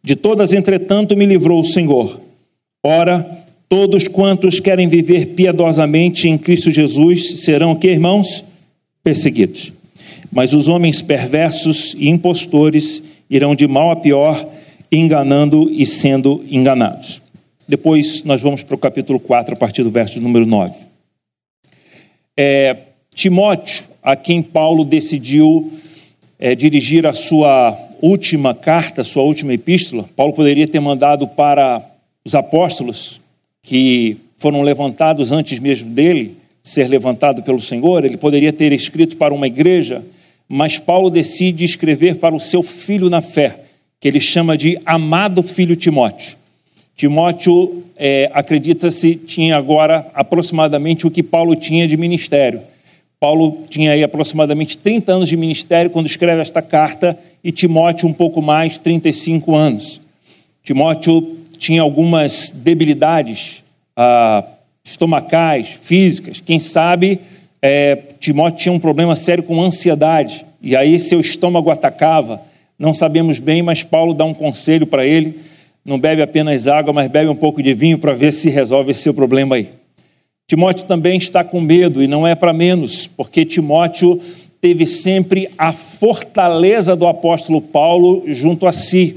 De 0.02 0.16
todas, 0.16 0.52
entretanto, 0.52 1.16
me 1.16 1.26
livrou 1.26 1.60
o 1.60 1.64
Senhor. 1.64 2.20
Ora, 2.82 3.44
todos 3.68 4.08
quantos 4.08 4.60
querem 4.60 4.88
viver 4.88 5.26
piedosamente 5.28 6.28
em 6.28 6.38
Cristo 6.38 6.70
Jesus 6.70 7.40
serão 7.40 7.74
que, 7.74 7.88
irmãos? 7.88 8.44
Perseguidos. 9.04 9.72
Mas 10.32 10.54
os 10.54 10.68
homens 10.68 11.02
perversos 11.02 11.94
e 11.98 12.08
impostores 12.08 13.02
irão 13.28 13.54
de 13.54 13.66
mal 13.66 13.90
a 13.90 13.96
pior, 13.96 14.46
enganando 14.90 15.70
e 15.70 15.84
sendo 15.84 16.44
enganados. 16.48 17.20
Depois 17.66 18.22
nós 18.24 18.40
vamos 18.40 18.62
para 18.62 18.74
o 18.74 18.78
capítulo 18.78 19.20
4, 19.20 19.54
a 19.54 19.56
partir 19.56 19.82
do 19.82 19.90
verso 19.90 20.20
número 20.20 20.46
9. 20.46 20.74
É, 22.36 22.76
Timóteo, 23.14 23.84
a 24.02 24.16
quem 24.16 24.42
Paulo 24.42 24.84
decidiu 24.84 25.70
é, 26.38 26.54
dirigir 26.54 27.06
a 27.06 27.12
sua 27.12 27.76
última 28.00 28.54
carta, 28.54 29.04
sua 29.04 29.22
última 29.22 29.52
epístola, 29.52 30.08
Paulo 30.16 30.32
poderia 30.32 30.66
ter 30.66 30.80
mandado 30.80 31.26
para 31.26 31.84
os 32.24 32.34
apóstolos 32.34 33.20
que 33.68 34.16
foram 34.38 34.62
levantados 34.62 35.30
antes 35.30 35.58
mesmo 35.58 35.90
dele 35.90 36.34
ser 36.62 36.88
levantado 36.88 37.42
pelo 37.42 37.60
Senhor, 37.60 38.02
ele 38.02 38.16
poderia 38.16 38.50
ter 38.50 38.72
escrito 38.72 39.14
para 39.18 39.34
uma 39.34 39.46
igreja, 39.46 40.02
mas 40.48 40.78
Paulo 40.78 41.10
decide 41.10 41.66
escrever 41.66 42.16
para 42.16 42.34
o 42.34 42.40
seu 42.40 42.62
filho 42.62 43.10
na 43.10 43.20
fé, 43.20 43.60
que 44.00 44.08
ele 44.08 44.20
chama 44.20 44.56
de 44.56 44.78
amado 44.86 45.42
filho 45.42 45.76
Timóteo. 45.76 46.38
Timóteo, 46.96 47.84
é, 47.94 48.30
acredita-se, 48.32 49.16
tinha 49.16 49.58
agora 49.58 50.10
aproximadamente 50.14 51.06
o 51.06 51.10
que 51.10 51.22
Paulo 51.22 51.54
tinha 51.54 51.86
de 51.86 51.96
ministério. 51.98 52.62
Paulo 53.20 53.66
tinha 53.68 53.92
aí 53.92 54.02
aproximadamente 54.02 54.78
30 54.78 55.12
anos 55.12 55.28
de 55.28 55.36
ministério 55.36 55.90
quando 55.90 56.06
escreve 56.06 56.40
esta 56.40 56.62
carta, 56.62 57.18
e 57.44 57.52
Timóteo 57.52 58.08
um 58.08 58.14
pouco 58.14 58.40
mais, 58.40 58.78
35 58.78 59.54
anos. 59.54 60.00
Timóteo 60.64 61.36
tinha 61.58 61.82
algumas 61.82 62.50
debilidades 62.50 63.62
ah, 63.96 64.44
estomacais, 64.84 65.68
físicas. 65.68 66.40
Quem 66.40 66.58
sabe 66.58 67.20
é, 67.60 67.96
Timóteo 68.18 68.58
tinha 68.58 68.72
um 68.72 68.78
problema 68.78 69.16
sério 69.16 69.42
com 69.42 69.62
ansiedade, 69.62 70.46
e 70.62 70.76
aí 70.76 70.98
seu 70.98 71.20
estômago 71.20 71.70
atacava. 71.70 72.40
Não 72.78 72.94
sabemos 72.94 73.38
bem, 73.38 73.62
mas 73.62 73.82
Paulo 73.82 74.14
dá 74.14 74.24
um 74.24 74.34
conselho 74.34 74.86
para 74.86 75.04
ele 75.04 75.48
não 75.88 75.98
bebe 75.98 76.20
apenas 76.20 76.68
água, 76.68 76.92
mas 76.92 77.10
bebe 77.10 77.30
um 77.30 77.34
pouco 77.34 77.62
de 77.62 77.72
vinho 77.72 77.98
para 77.98 78.12
ver 78.12 78.30
se 78.30 78.50
resolve 78.50 78.90
esse 78.90 79.00
seu 79.00 79.14
problema 79.14 79.56
aí. 79.56 79.68
Timóteo 80.46 80.86
também 80.86 81.16
está 81.16 81.42
com 81.42 81.62
medo, 81.62 82.02
e 82.02 82.06
não 82.06 82.26
é 82.26 82.34
para 82.34 82.52
menos, 82.52 83.06
porque 83.06 83.44
Timóteo 83.44 84.20
teve 84.60 84.86
sempre 84.86 85.48
a 85.56 85.72
fortaleza 85.72 86.94
do 86.94 87.06
apóstolo 87.06 87.62
Paulo 87.62 88.24
junto 88.26 88.66
a 88.66 88.72
si. 88.72 89.16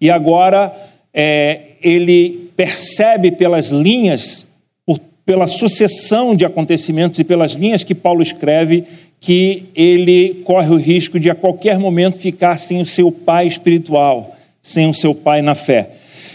E 0.00 0.10
agora 0.10 0.72
é, 1.12 1.60
ele 1.82 2.50
percebe 2.56 3.32
pelas 3.32 3.70
linhas, 3.70 4.46
por, 4.86 4.98
pela 5.24 5.46
sucessão 5.46 6.34
de 6.34 6.44
acontecimentos 6.44 7.18
e 7.18 7.24
pelas 7.24 7.52
linhas 7.52 7.84
que 7.84 7.94
Paulo 7.94 8.22
escreve, 8.22 8.84
que 9.20 9.64
ele 9.74 10.42
corre 10.44 10.68
o 10.68 10.76
risco 10.76 11.18
de 11.18 11.30
a 11.30 11.34
qualquer 11.34 11.78
momento 11.78 12.18
ficar 12.18 12.56
sem 12.56 12.80
o 12.80 12.86
seu 12.86 13.10
pai 13.10 13.46
espiritual, 13.46 14.36
sem 14.60 14.88
o 14.88 14.94
seu 14.94 15.14
pai 15.14 15.40
na 15.42 15.54
fé. 15.54 15.90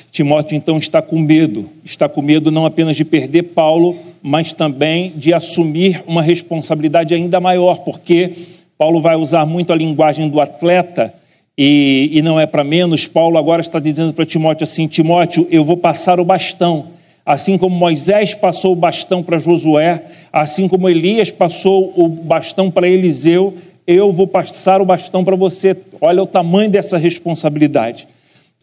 Timóteo 0.10 0.56
então 0.56 0.78
está 0.78 1.02
com 1.02 1.20
medo, 1.20 1.70
está 1.84 2.08
com 2.08 2.22
medo 2.22 2.50
não 2.50 2.66
apenas 2.66 2.96
de 2.96 3.04
perder 3.04 3.44
Paulo, 3.44 3.96
mas 4.22 4.54
também 4.54 5.12
de 5.16 5.34
assumir 5.34 6.02
uma 6.08 6.22
responsabilidade 6.22 7.14
ainda 7.14 7.40
maior, 7.40 7.80
porque 7.80 8.32
Paulo 8.78 9.02
vai 9.02 9.16
usar 9.16 9.46
muito 9.46 9.74
a 9.74 9.76
linguagem 9.76 10.30
do 10.30 10.40
atleta 10.40 11.14
e, 11.58 12.10
e 12.14 12.22
não 12.22 12.40
é 12.40 12.46
para 12.46 12.64
menos. 12.64 13.08
Paulo 13.08 13.38
agora 13.38 13.62
está 13.62 13.80
dizendo 13.80 14.14
para 14.14 14.26
Timóteo 14.26 14.64
assim: 14.64 14.88
Timóteo, 14.88 15.48
eu 15.50 15.66
vou 15.66 15.78
passar 15.78 16.20
o 16.20 16.26
bastão. 16.26 16.90
Assim 17.26 17.58
como 17.58 17.76
Moisés 17.76 18.34
passou 18.34 18.72
o 18.72 18.76
bastão 18.76 19.22
para 19.22 19.38
Josué, 19.38 20.02
assim 20.32 20.68
como 20.68 20.88
Elias 20.88 21.30
passou 21.30 21.92
o 21.98 22.08
bastão 22.08 22.72
para 22.72 22.88
Eliseu, 22.88 23.54
eu 23.86 24.14
vou 24.14 24.28
passar 24.28 24.82
o 24.82 24.86
bastão 24.86 25.26
para 25.26 25.36
você. 25.36 25.76
Olha 26.00 26.24
o 26.24 26.28
tamanho 26.28 26.70
dessa 26.70 26.98
responsabilidade. 26.98 28.08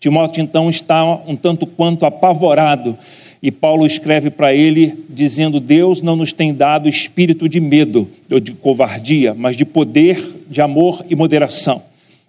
Timóteo 0.00 0.42
então 0.42 0.70
está 0.70 1.04
um 1.26 1.36
tanto 1.36 1.66
quanto 1.66 2.06
apavorado 2.06 2.96
e 3.42 3.50
Paulo 3.50 3.86
escreve 3.86 4.30
para 4.30 4.54
ele 4.54 5.04
dizendo: 5.10 5.60
Deus 5.60 6.00
não 6.00 6.16
nos 6.16 6.32
tem 6.32 6.54
dado 6.54 6.88
espírito 6.88 7.46
de 7.46 7.60
medo 7.60 8.08
ou 8.30 8.40
de 8.40 8.52
covardia, 8.52 9.34
mas 9.36 9.54
de 9.54 9.66
poder, 9.66 10.44
de 10.48 10.62
amor 10.62 11.04
e 11.10 11.14
moderação. 11.14 11.82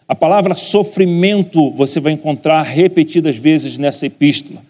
A 0.08 0.14
palavra 0.14 0.54
sofrimento 0.54 1.72
você 1.72 2.00
vai 2.00 2.14
encontrar 2.14 2.62
repetidas 2.62 3.36
vezes 3.38 3.78
nessa 3.80 4.06
epístola, 4.06 4.62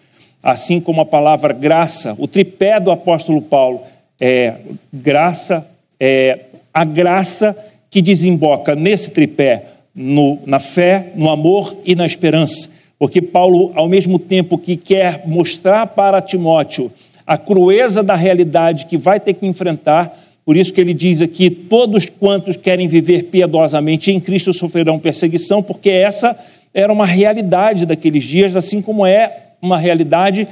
assim 0.42 0.80
como 0.80 1.02
a 1.02 1.04
palavra 1.04 1.52
graça. 1.52 2.14
O 2.18 2.26
tripé 2.26 2.80
do 2.80 2.90
apóstolo 2.90 3.42
Paulo 3.42 3.80
é 4.18 4.54
graça, 4.90 5.66
é 6.00 6.40
a 6.72 6.84
graça 6.84 7.54
que 7.90 8.00
desemboca 8.00 8.74
nesse 8.74 9.10
tripé 9.10 9.64
no, 9.94 10.38
na 10.46 10.58
fé, 10.58 11.12
no 11.14 11.28
amor 11.28 11.76
e 11.84 11.94
na 11.94 12.06
esperança. 12.06 12.70
Porque 12.98 13.20
Paulo, 13.20 13.72
ao 13.74 13.88
mesmo 13.90 14.18
tempo 14.18 14.56
que 14.56 14.74
quer 14.74 15.22
mostrar 15.26 15.86
para 15.88 16.22
Timóteo 16.22 16.90
a 17.26 17.36
crueza 17.36 18.02
da 18.02 18.14
realidade 18.14 18.86
que 18.86 18.96
vai 18.96 19.20
ter 19.20 19.34
que 19.34 19.46
enfrentar, 19.46 20.18
por 20.46 20.56
isso 20.56 20.72
que 20.72 20.80
ele 20.80 20.94
diz 20.94 21.20
aqui: 21.20 21.50
todos 21.50 22.06
quantos 22.06 22.56
querem 22.56 22.86
viver 22.86 23.24
piedosamente 23.24 24.12
em 24.12 24.20
Cristo 24.20 24.52
sofrerão 24.52 24.96
perseguição, 24.96 25.60
porque 25.60 25.90
essa 25.90 26.38
era 26.72 26.92
uma 26.92 27.04
realidade 27.04 27.84
daqueles 27.84 28.22
dias, 28.22 28.54
assim 28.54 28.80
como 28.80 29.04
é 29.04 29.32
uma 29.60 29.76
realidade 29.76 30.46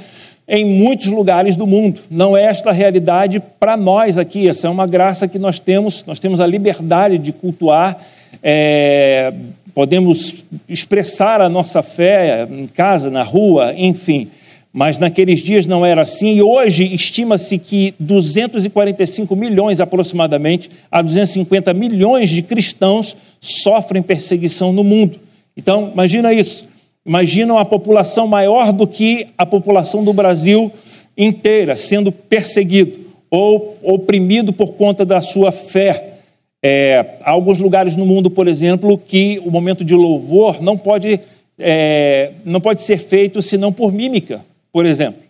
em 0.47 0.65
muitos 0.65 1.07
lugares 1.07 1.55
do 1.55 1.65
mundo. 1.65 2.01
Não 2.11 2.35
é 2.35 2.43
esta 2.43 2.73
realidade 2.73 3.41
para 3.57 3.77
nós 3.77 4.17
aqui, 4.17 4.49
essa 4.49 4.67
é 4.67 4.69
uma 4.69 4.85
graça 4.85 5.29
que 5.29 5.39
nós 5.39 5.59
temos, 5.59 6.03
nós 6.05 6.19
temos 6.19 6.41
a 6.41 6.45
liberdade 6.45 7.17
de 7.17 7.31
cultuar. 7.31 7.97
É, 8.43 9.33
podemos 9.73 10.43
expressar 10.67 11.39
a 11.39 11.47
nossa 11.47 11.81
fé 11.81 12.45
em 12.51 12.67
casa, 12.67 13.09
na 13.09 13.23
rua, 13.23 13.73
enfim. 13.77 14.27
Mas 14.77 14.99
naqueles 14.99 15.39
dias 15.39 15.65
não 15.65 15.85
era 15.85 16.01
assim, 16.01 16.35
e 16.35 16.41
hoje 16.41 16.83
estima-se 16.93 17.57
que 17.57 17.93
245 17.97 19.33
milhões 19.33 19.79
aproximadamente 19.79 20.69
a 20.91 21.01
250 21.01 21.73
milhões 21.73 22.29
de 22.29 22.41
cristãos 22.41 23.15
sofrem 23.39 24.03
perseguição 24.03 24.73
no 24.73 24.83
mundo. 24.83 25.17
Então, 25.55 25.91
imagina 25.93 26.33
isso. 26.33 26.67
Imagina 27.05 27.53
uma 27.53 27.63
população 27.63 28.27
maior 28.27 28.73
do 28.73 28.85
que 28.85 29.27
a 29.37 29.45
população 29.45 30.03
do 30.03 30.11
Brasil 30.11 30.69
inteira 31.17 31.77
sendo 31.77 32.11
perseguido 32.11 32.99
ou 33.31 33.77
oprimido 33.81 34.51
por 34.51 34.73
conta 34.73 35.05
da 35.05 35.21
sua 35.21 35.53
fé. 35.53 36.15
É, 36.61 37.15
há 37.21 37.31
alguns 37.31 37.59
lugares 37.59 37.95
no 37.95 38.05
mundo, 38.05 38.29
por 38.29 38.45
exemplo, 38.45 38.97
que 38.97 39.41
o 39.45 39.49
momento 39.49 39.85
de 39.85 39.95
louvor 39.95 40.61
não 40.61 40.77
pode, 40.77 41.17
é, 41.57 42.31
não 42.43 42.59
pode 42.59 42.81
ser 42.81 42.97
feito 42.97 43.41
senão 43.41 43.71
por 43.71 43.93
mímica, 43.93 44.41
por 44.75 44.85
exemplo. 44.85 45.23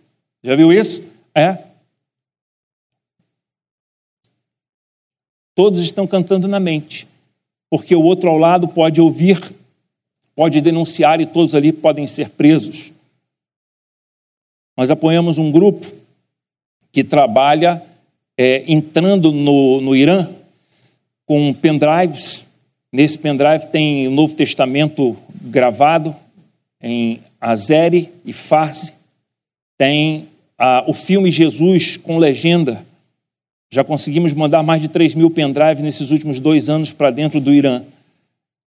Já 0.43 0.55
viu 0.55 0.73
isso? 0.73 1.03
É. 1.35 1.55
Todos 5.53 5.81
estão 5.81 6.07
cantando 6.07 6.47
na 6.47 6.59
mente, 6.59 7.07
porque 7.69 7.95
o 7.95 8.01
outro 8.01 8.27
ao 8.27 8.39
lado 8.39 8.67
pode 8.67 8.99
ouvir, 8.99 9.39
pode 10.35 10.59
denunciar 10.61 11.21
e 11.21 11.27
todos 11.27 11.53
ali 11.53 11.71
podem 11.71 12.07
ser 12.07 12.31
presos. 12.31 12.91
Nós 14.75 14.89
apoiamos 14.89 15.37
um 15.37 15.51
grupo 15.51 15.93
que 16.91 17.03
trabalha 17.03 17.83
é, 18.35 18.63
entrando 18.67 19.31
no, 19.31 19.79
no 19.79 19.95
Irã 19.95 20.27
com 21.23 21.53
pendrives. 21.53 22.47
Nesse 22.91 23.19
pendrive 23.19 23.67
tem 23.67 24.07
o 24.07 24.11
Novo 24.11 24.35
Testamento 24.35 25.15
gravado 25.39 26.15
em 26.81 27.21
Azeri 27.39 28.11
e 28.25 28.33
Farsi. 28.33 28.94
Tem 29.77 30.27
ah, 30.57 30.83
o 30.87 30.93
filme 30.93 31.31
Jesus 31.31 31.97
com 31.97 32.17
legenda. 32.17 32.85
Já 33.71 33.83
conseguimos 33.83 34.33
mandar 34.33 34.63
mais 34.63 34.81
de 34.81 34.87
3 34.87 35.15
mil 35.15 35.29
pendrives 35.29 35.83
nesses 35.83 36.11
últimos 36.11 36.39
dois 36.39 36.69
anos 36.69 36.91
para 36.91 37.11
dentro 37.11 37.39
do 37.39 37.53
Irã. 37.53 37.81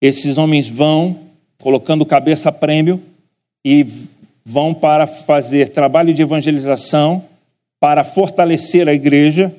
Esses 0.01 0.37
homens 0.37 0.67
vão 0.67 1.17
colocando 1.57 2.05
cabeça 2.05 2.49
a 2.49 2.51
prêmio 2.51 3.01
e 3.65 3.85
vão 4.45 4.73
para 4.73 5.05
fazer 5.05 5.69
trabalho 5.69 6.13
de 6.13 6.21
evangelização, 6.21 7.23
para 7.79 8.03
fortalecer 8.03 8.87
a 8.87 8.93
igreja 8.93 9.53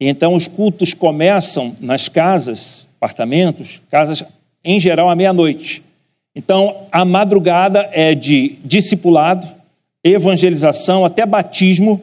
então, 0.00 0.34
os 0.34 0.48
cultos 0.48 0.94
começam 0.94 1.76
nas 1.78 2.08
casas, 2.08 2.86
apartamentos, 2.96 3.82
casas 3.90 4.24
em 4.64 4.80
geral 4.80 5.10
à 5.10 5.14
meia-noite. 5.14 5.82
Então, 6.34 6.86
a 6.90 7.04
madrugada 7.04 7.86
é 7.92 8.14
de 8.14 8.56
discipulado, 8.64 9.46
evangelização, 10.04 11.04
até 11.04 11.26
batismo. 11.26 12.00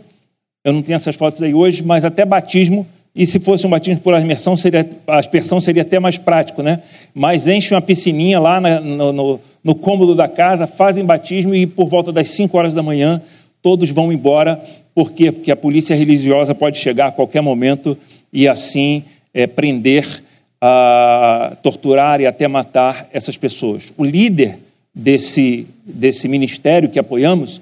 Eu 0.63 0.73
não 0.73 0.81
tenho 0.81 0.95
essas 0.95 1.15
fotos 1.15 1.41
aí 1.41 1.53
hoje, 1.53 1.83
mas 1.83 2.05
até 2.05 2.25
batismo. 2.25 2.85
E 3.15 3.25
se 3.25 3.39
fosse 3.39 3.65
um 3.65 3.69
batismo 3.69 4.01
por 4.01 4.13
aspersão, 4.13 4.55
seria, 4.55 4.87
aspersão 5.07 5.59
seria 5.59 5.81
até 5.81 5.99
mais 5.99 6.17
prático, 6.17 6.61
né? 6.61 6.81
Mas 7.13 7.47
enchem 7.47 7.75
uma 7.75 7.81
piscininha 7.81 8.39
lá 8.39 8.61
na, 8.61 8.79
no, 8.79 9.11
no, 9.11 9.39
no 9.63 9.75
cômodo 9.75 10.13
da 10.13 10.27
casa, 10.27 10.67
fazem 10.67 11.03
batismo 11.03 11.55
e 11.55 11.65
por 11.65 11.87
volta 11.87 12.11
das 12.11 12.29
5 12.29 12.55
horas 12.57 12.73
da 12.73 12.83
manhã 12.83 13.21
todos 13.61 13.89
vão 13.89 14.13
embora 14.13 14.61
por 14.97 15.11
quê? 15.11 15.31
Porque 15.31 15.51
a 15.51 15.55
polícia 15.55 15.95
religiosa 15.95 16.55
pode 16.55 16.79
chegar 16.79 17.09
a 17.09 17.11
qualquer 17.11 17.39
momento 17.39 17.95
e 18.33 18.47
assim 18.47 19.03
é, 19.31 19.45
prender, 19.45 20.23
a, 20.59 21.55
torturar 21.61 22.19
e 22.19 22.25
até 22.25 22.47
matar 22.47 23.07
essas 23.13 23.37
pessoas. 23.37 23.93
O 23.95 24.03
líder 24.03 24.57
desse, 24.95 25.67
desse 25.85 26.27
ministério 26.27 26.89
que 26.89 26.97
apoiamos, 26.97 27.61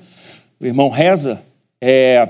o 0.60 0.66
irmão 0.66 0.90
Reza, 0.90 1.42
é, 1.82 2.28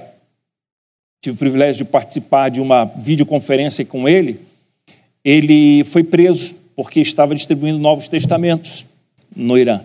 tive 1.21 1.35
o 1.35 1.39
privilégio 1.39 1.85
de 1.85 1.91
participar 1.91 2.49
de 2.49 2.61
uma 2.61 2.85
videoconferência 2.85 3.85
com 3.85 4.07
ele. 4.07 4.39
Ele 5.23 5.83
foi 5.85 6.03
preso 6.03 6.55
porque 6.75 6.99
estava 6.99 7.33
distribuindo 7.33 7.79
novos 7.79 8.07
testamentos 8.09 8.85
no 9.35 9.57
Irã. 9.57 9.81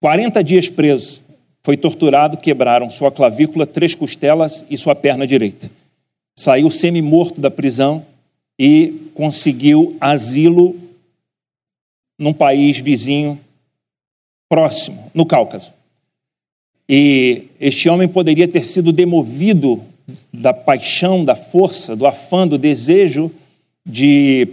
40 0.00 0.42
dias 0.44 0.68
preso 0.68 1.22
foi 1.62 1.76
torturado, 1.76 2.36
quebraram 2.36 2.88
sua 2.88 3.10
clavícula, 3.10 3.66
três 3.66 3.94
costelas 3.94 4.64
e 4.70 4.76
sua 4.76 4.94
perna 4.94 5.26
direita. 5.26 5.70
Saiu 6.36 6.70
semi-morto 6.70 7.40
da 7.40 7.50
prisão 7.50 8.04
e 8.58 9.10
conseguiu 9.14 9.96
asilo 10.00 10.76
num 12.18 12.32
país 12.32 12.78
vizinho 12.78 13.38
próximo, 14.48 15.10
no 15.14 15.26
Cáucaso. 15.26 15.72
E 16.88 17.42
este 17.60 17.88
homem 17.88 18.08
poderia 18.08 18.48
ter 18.48 18.64
sido 18.64 18.92
demovido 18.92 19.82
da 20.32 20.54
paixão, 20.54 21.24
da 21.24 21.36
força, 21.36 21.94
do 21.94 22.06
afã, 22.06 22.48
do 22.48 22.56
desejo 22.56 23.30
de 23.84 24.48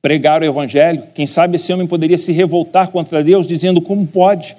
pregar 0.00 0.42
o 0.42 0.44
evangelho. 0.44 1.02
Quem 1.14 1.26
sabe 1.26 1.56
esse 1.56 1.72
homem 1.72 1.86
poderia 1.86 2.18
se 2.18 2.32
revoltar 2.32 2.90
contra 2.90 3.24
Deus, 3.24 3.46
dizendo: 3.46 3.80
como 3.80 4.06
pode? 4.06 4.56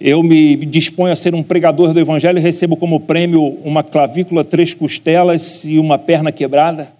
Eu 0.00 0.22
me 0.22 0.56
disponho 0.56 1.12
a 1.12 1.16
ser 1.16 1.34
um 1.34 1.42
pregador 1.42 1.92
do 1.92 2.00
Evangelho 2.00 2.38
e 2.38 2.42
recebo 2.42 2.76
como 2.76 3.00
prêmio 3.00 3.58
uma 3.64 3.82
clavícula, 3.82 4.44
três 4.44 4.72
costelas 4.72 5.64
e 5.64 5.78
uma 5.78 5.98
perna 5.98 6.32
quebrada, 6.32 6.90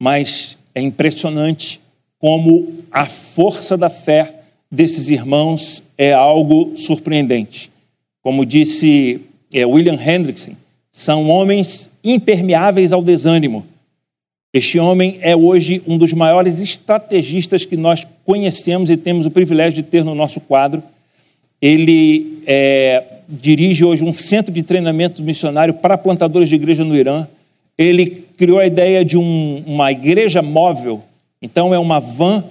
mas 0.00 0.56
é 0.74 0.80
impressionante 0.80 1.80
como 2.18 2.72
a 2.90 3.06
força 3.06 3.76
da 3.76 3.90
fé 3.90 4.34
desses 4.70 5.10
irmãos 5.10 5.82
é 5.96 6.12
algo 6.12 6.72
surpreendente. 6.76 7.70
Como 8.24 8.46
disse 8.46 9.20
é, 9.52 9.66
William 9.66 9.98
Hendrickson, 10.00 10.52
são 10.90 11.28
homens 11.28 11.90
impermeáveis 12.02 12.90
ao 12.92 13.02
desânimo. 13.02 13.66
Este 14.52 14.78
homem 14.78 15.18
é 15.20 15.36
hoje 15.36 15.82
um 15.86 15.98
dos 15.98 16.12
maiores 16.14 16.58
estrategistas 16.60 17.64
que 17.66 17.76
nós 17.76 18.06
conhecemos 18.24 18.88
e 18.88 18.96
temos 18.96 19.26
o 19.26 19.30
privilégio 19.30 19.82
de 19.82 19.88
ter 19.88 20.02
no 20.02 20.14
nosso 20.14 20.40
quadro. 20.40 20.82
Ele 21.60 22.38
é, 22.46 23.04
dirige 23.28 23.84
hoje 23.84 24.02
um 24.02 24.12
centro 24.12 24.52
de 24.52 24.62
treinamento 24.62 25.22
missionário 25.22 25.74
para 25.74 25.98
plantadores 25.98 26.48
de 26.48 26.54
igreja 26.54 26.82
no 26.82 26.96
Irã. 26.96 27.26
Ele 27.76 28.24
criou 28.38 28.58
a 28.58 28.66
ideia 28.66 29.04
de 29.04 29.18
um, 29.18 29.62
uma 29.66 29.92
igreja 29.92 30.40
móvel. 30.40 31.02
Então, 31.42 31.74
é 31.74 31.78
uma 31.78 32.00
van 32.00 32.44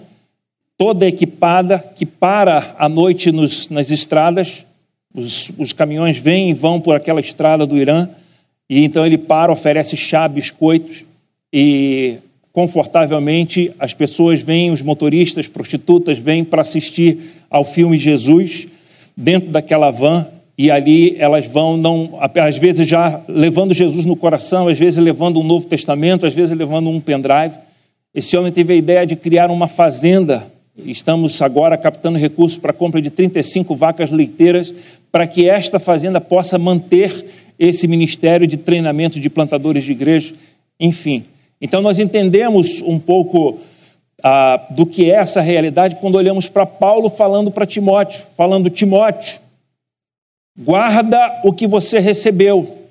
toda 0.77 1.07
equipada 1.07 1.79
que 1.79 2.05
para 2.05 2.75
à 2.77 2.87
noite 2.87 3.31
nos, 3.31 3.69
nas 3.69 3.89
estradas. 3.89 4.65
Os, 5.13 5.51
os 5.57 5.73
caminhões 5.73 6.17
vêm 6.17 6.49
e 6.49 6.53
vão 6.53 6.79
por 6.79 6.95
aquela 6.95 7.19
estrada 7.19 7.65
do 7.65 7.77
Irã. 7.77 8.09
E 8.69 8.83
então 8.83 9.05
ele 9.05 9.17
para, 9.17 9.51
oferece 9.51 9.95
chá, 9.95 10.27
biscoitos 10.27 11.05
e 11.51 12.17
confortavelmente 12.51 13.71
as 13.79 13.93
pessoas 13.93 14.41
vêm, 14.41 14.71
os 14.71 14.81
motoristas, 14.81 15.47
prostitutas 15.47 16.19
vêm 16.19 16.43
para 16.43 16.61
assistir 16.61 17.19
ao 17.49 17.63
filme 17.63 17.97
Jesus 17.97 18.67
dentro 19.15 19.49
daquela 19.49 19.91
van 19.91 20.27
e 20.57 20.69
ali 20.69 21.15
elas 21.17 21.47
vão, 21.47 21.77
não, 21.77 22.19
às 22.19 22.57
vezes 22.57 22.87
já 22.87 23.21
levando 23.27 23.73
Jesus 23.73 24.05
no 24.05 24.15
coração, 24.15 24.67
às 24.67 24.77
vezes 24.77 24.99
levando 24.99 25.39
um 25.39 25.43
Novo 25.43 25.65
Testamento, 25.65 26.27
às 26.27 26.33
vezes 26.33 26.55
levando 26.55 26.89
um 26.89 26.99
pendrive. 26.99 27.55
Esse 28.13 28.37
homem 28.37 28.51
teve 28.51 28.73
a 28.73 28.75
ideia 28.75 29.05
de 29.05 29.15
criar 29.15 29.49
uma 29.49 29.67
fazenda. 29.67 30.45
Estamos 30.77 31.39
agora 31.41 31.77
captando 31.77 32.17
recursos 32.17 32.57
para 32.57 32.71
a 32.71 32.73
compra 32.73 32.99
de 32.99 33.11
35 33.11 33.75
vacas 33.75 34.09
leiteiras 34.09 34.73
para 35.11 35.27
que 35.27 35.47
esta 35.47 35.79
fazenda 35.79 36.19
possa 36.19 36.57
manter 36.57 37.25
esse 37.59 37.87
ministério 37.87 38.47
de 38.47 38.57
treinamento 38.57 39.19
de 39.19 39.29
plantadores 39.29 39.83
de 39.83 39.91
igreja, 39.91 40.33
enfim. 40.79 41.25
Então 41.61 41.79
nós 41.79 41.99
entendemos 41.99 42.81
um 42.81 42.97
pouco 42.97 43.59
ah, 44.23 44.65
do 44.71 44.85
que 44.85 45.11
é 45.11 45.15
essa 45.15 45.41
realidade 45.41 45.97
quando 45.97 46.15
olhamos 46.15 46.49
para 46.49 46.65
Paulo 46.65 47.07
falando 47.07 47.51
para 47.51 47.67
Timóteo, 47.67 48.23
falando 48.35 48.69
Timóteo, 48.69 49.39
guarda 50.57 51.41
o 51.43 51.53
que 51.53 51.67
você 51.67 51.99
recebeu. 51.99 52.82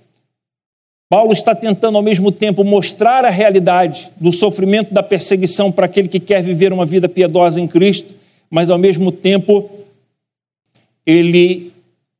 Paulo 1.13 1.35
está 1.35 1.55
tentando 1.55 1.99
ao 1.99 2.03
mesmo 2.03 2.33
tempo 2.33 2.65
mostrar 2.65 3.23
a 3.27 3.29
realidade 3.29 4.11
do 4.19 4.33
sofrimento 4.33 4.95
da 4.95 5.03
perseguição 5.03 5.71
para 5.71 5.85
aquele 5.85 6.09
que 6.09 6.19
quer 6.19 6.43
viver 6.43 6.73
uma 6.73 6.87
vida 6.87 7.07
piedosa 7.07 7.61
em 7.61 7.69
Cristo, 7.69 8.15
mas 8.49 8.71
ao 8.71 8.79
mesmo 8.79 9.13
tempo 9.13 9.69
ele 11.05 11.71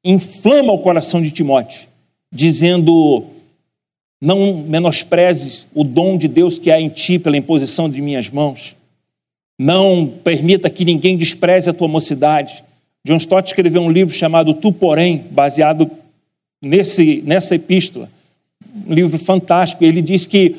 inflama 0.05 0.75
o 0.75 0.79
coração 0.79 1.23
de 1.23 1.31
Timóteo, 1.31 1.89
dizendo: 2.31 3.25
Não 4.21 4.59
menosprezes 4.59 5.67
o 5.75 5.85
dom 5.85 6.19
de 6.19 6.29
Deus 6.29 6.59
que 6.59 6.71
há 6.71 6.79
em 6.79 6.91
ti 6.91 7.19
pela 7.19 7.39
imposição 7.39 7.89
de 7.89 7.99
minhas 8.03 8.29
mãos. 8.29 8.77
Não 9.59 10.07
permita 10.23 10.69
que 10.69 10.85
ninguém 10.85 11.17
despreze 11.17 11.71
a 11.71 11.73
tua 11.73 11.89
mocidade. 11.89 12.63
John 13.07 13.17
Stott 13.17 13.49
escreveu 13.49 13.81
um 13.81 13.91
livro 13.91 14.15
chamado 14.15 14.53
Tu, 14.53 14.71
porém, 14.71 15.25
baseado 15.31 15.91
nesse, 16.63 17.23
nessa 17.25 17.55
epístola. 17.55 18.07
Um 18.87 18.93
livro 18.93 19.19
fantástico. 19.19 19.85
Ele 19.85 20.01
diz 20.01 20.27
que 20.27 20.57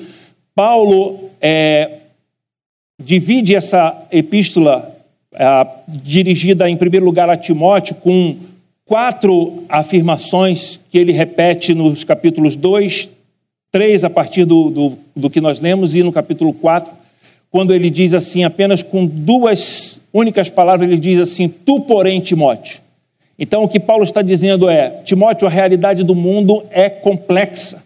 Paulo 0.55 1.29
é, 1.41 1.89
divide 3.00 3.55
essa 3.55 4.08
epístola 4.12 4.96
é, 5.34 5.67
dirigida, 5.88 6.70
em 6.70 6.77
primeiro 6.77 7.05
lugar, 7.05 7.29
a 7.29 7.38
Timóteo, 7.38 7.96
com 7.96 8.38
quatro 8.86 9.63
afirmações 9.70 10.79
que 10.89 10.98
ele 10.98 11.12
repete 11.12 11.74
nos 11.74 12.03
capítulos 12.03 12.55
2, 12.55 13.10
3, 13.72 14.03
a 14.03 14.10
partir 14.10 14.46
do, 14.46 14.70
do, 14.70 14.98
do 15.15 15.29
que 15.29 15.41
nós 15.41 15.60
lemos, 15.60 15.96
e 15.96 16.03
no 16.03 16.12
capítulo 16.12 16.53
4, 16.53 16.93
quando 17.50 17.74
ele 17.74 17.89
diz 17.89 18.13
assim, 18.13 18.43
apenas 18.43 18.83
com 18.83 19.05
duas 19.05 20.01
únicas 20.11 20.50
palavras, 20.50 20.90
ele 20.90 21.00
diz 21.00 21.20
assim: 21.20 21.48
Tu, 21.48 21.81
porém, 21.81 22.20
Timóteo. 22.20 22.81
Então, 23.38 23.64
o 23.64 23.68
que 23.68 23.79
Paulo 23.79 24.03
está 24.03 24.22
dizendo 24.22 24.70
é: 24.70 24.90
Timóteo, 25.03 25.48
a 25.48 25.51
realidade 25.51 26.03
do 26.03 26.16
mundo 26.16 26.64
é 26.72 26.90
complexa, 26.90 27.83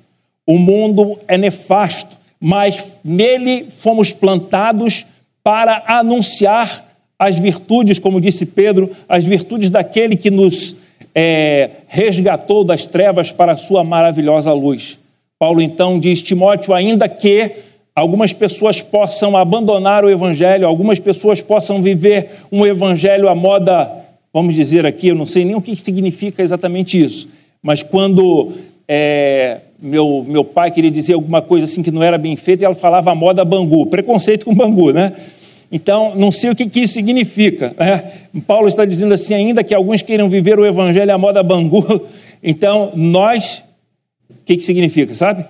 o 0.47 0.57
mundo 0.57 1.19
é 1.27 1.38
nefasto, 1.38 2.17
mas 2.39 2.97
nele 3.03 3.65
fomos 3.69 4.13
plantados 4.13 5.05
para 5.43 5.83
anunciar 5.86 6.86
as 7.19 7.38
virtudes, 7.38 7.99
como 7.99 8.21
disse 8.21 8.45
Pedro, 8.45 8.91
as 9.10 9.25
virtudes 9.25 9.69
daquele 9.69 10.15
que 10.15 10.31
nos 10.31 10.75
é, 11.13 11.69
resgatou 11.88 12.63
das 12.63 12.88
trevas 12.88 13.31
para 13.31 13.51
a 13.51 13.57
sua 13.57 13.83
maravilhosa 13.83 14.53
luz. 14.53 14.97
Paulo 15.38 15.62
então 15.62 15.99
diz: 15.99 16.23
Timóteo, 16.23 16.73
ainda 16.73 17.10
que 17.10 17.51
algumas 17.95 18.31
pessoas 18.31 18.81
possam 18.81 19.36
abandonar 19.36 20.05
o 20.05 20.10
evangelho, 20.10 20.67
algumas 20.67 20.99
pessoas 20.99 21.41
possam 21.41 21.81
viver 21.81 22.29
um 22.51 22.65
evangelho 22.65 23.27
à 23.27 23.36
moda, 23.36 23.91
vamos 24.31 24.53
dizer 24.53 24.86
aqui, 24.86 25.07
eu 25.10 25.15
não 25.15 25.25
sei 25.25 25.43
nem 25.43 25.55
o 25.55 25.62
que 25.62 25.75
significa 25.75 26.43
exatamente 26.43 27.03
isso, 27.03 27.27
mas 27.62 27.81
quando 27.81 28.53
é, 28.88 29.57
meu, 29.80 30.26
meu 30.28 30.44
pai 30.44 30.72
queria 30.72 30.92
dizer 30.92 31.13
alguma 31.13 31.42
coisa 31.42 31.66
assim 31.66 31.84
que 31.84 31.92
não 31.92 32.04
era 32.04 32.18
bem 32.18 32.36
feita, 32.36 32.63
e 32.63 32.66
ela 32.66 32.76
falava 32.76 33.12
a 33.12 33.16
moda 33.16 33.46
Bangu, 33.46 33.86
preconceito 33.86 34.46
com 34.46 34.56
Bangu, 34.56 34.92
né? 34.92 35.13
Então, 35.72 36.16
não 36.16 36.32
sei 36.32 36.50
o 36.50 36.56
que, 36.56 36.68
que 36.68 36.82
isso 36.82 36.94
significa. 36.94 37.74
Né? 37.78 38.12
Paulo 38.46 38.68
está 38.68 38.86
dizendo 38.86 39.13
assim, 39.13 39.34
ainda 39.34 39.63
que 39.63 39.76
alguns 39.76 40.02
queiram 40.02 40.30
viver 40.30 40.58
o 40.58 40.66
evangelho 40.66 41.13
à 41.13 41.18
moda 41.18 41.44
bangu, 41.44 42.08
então 42.42 42.92
nós, 42.96 43.62
o 44.30 44.36
que, 44.46 44.58
que 44.58 44.63
significa, 44.63 45.13
sabe? 45.13 45.46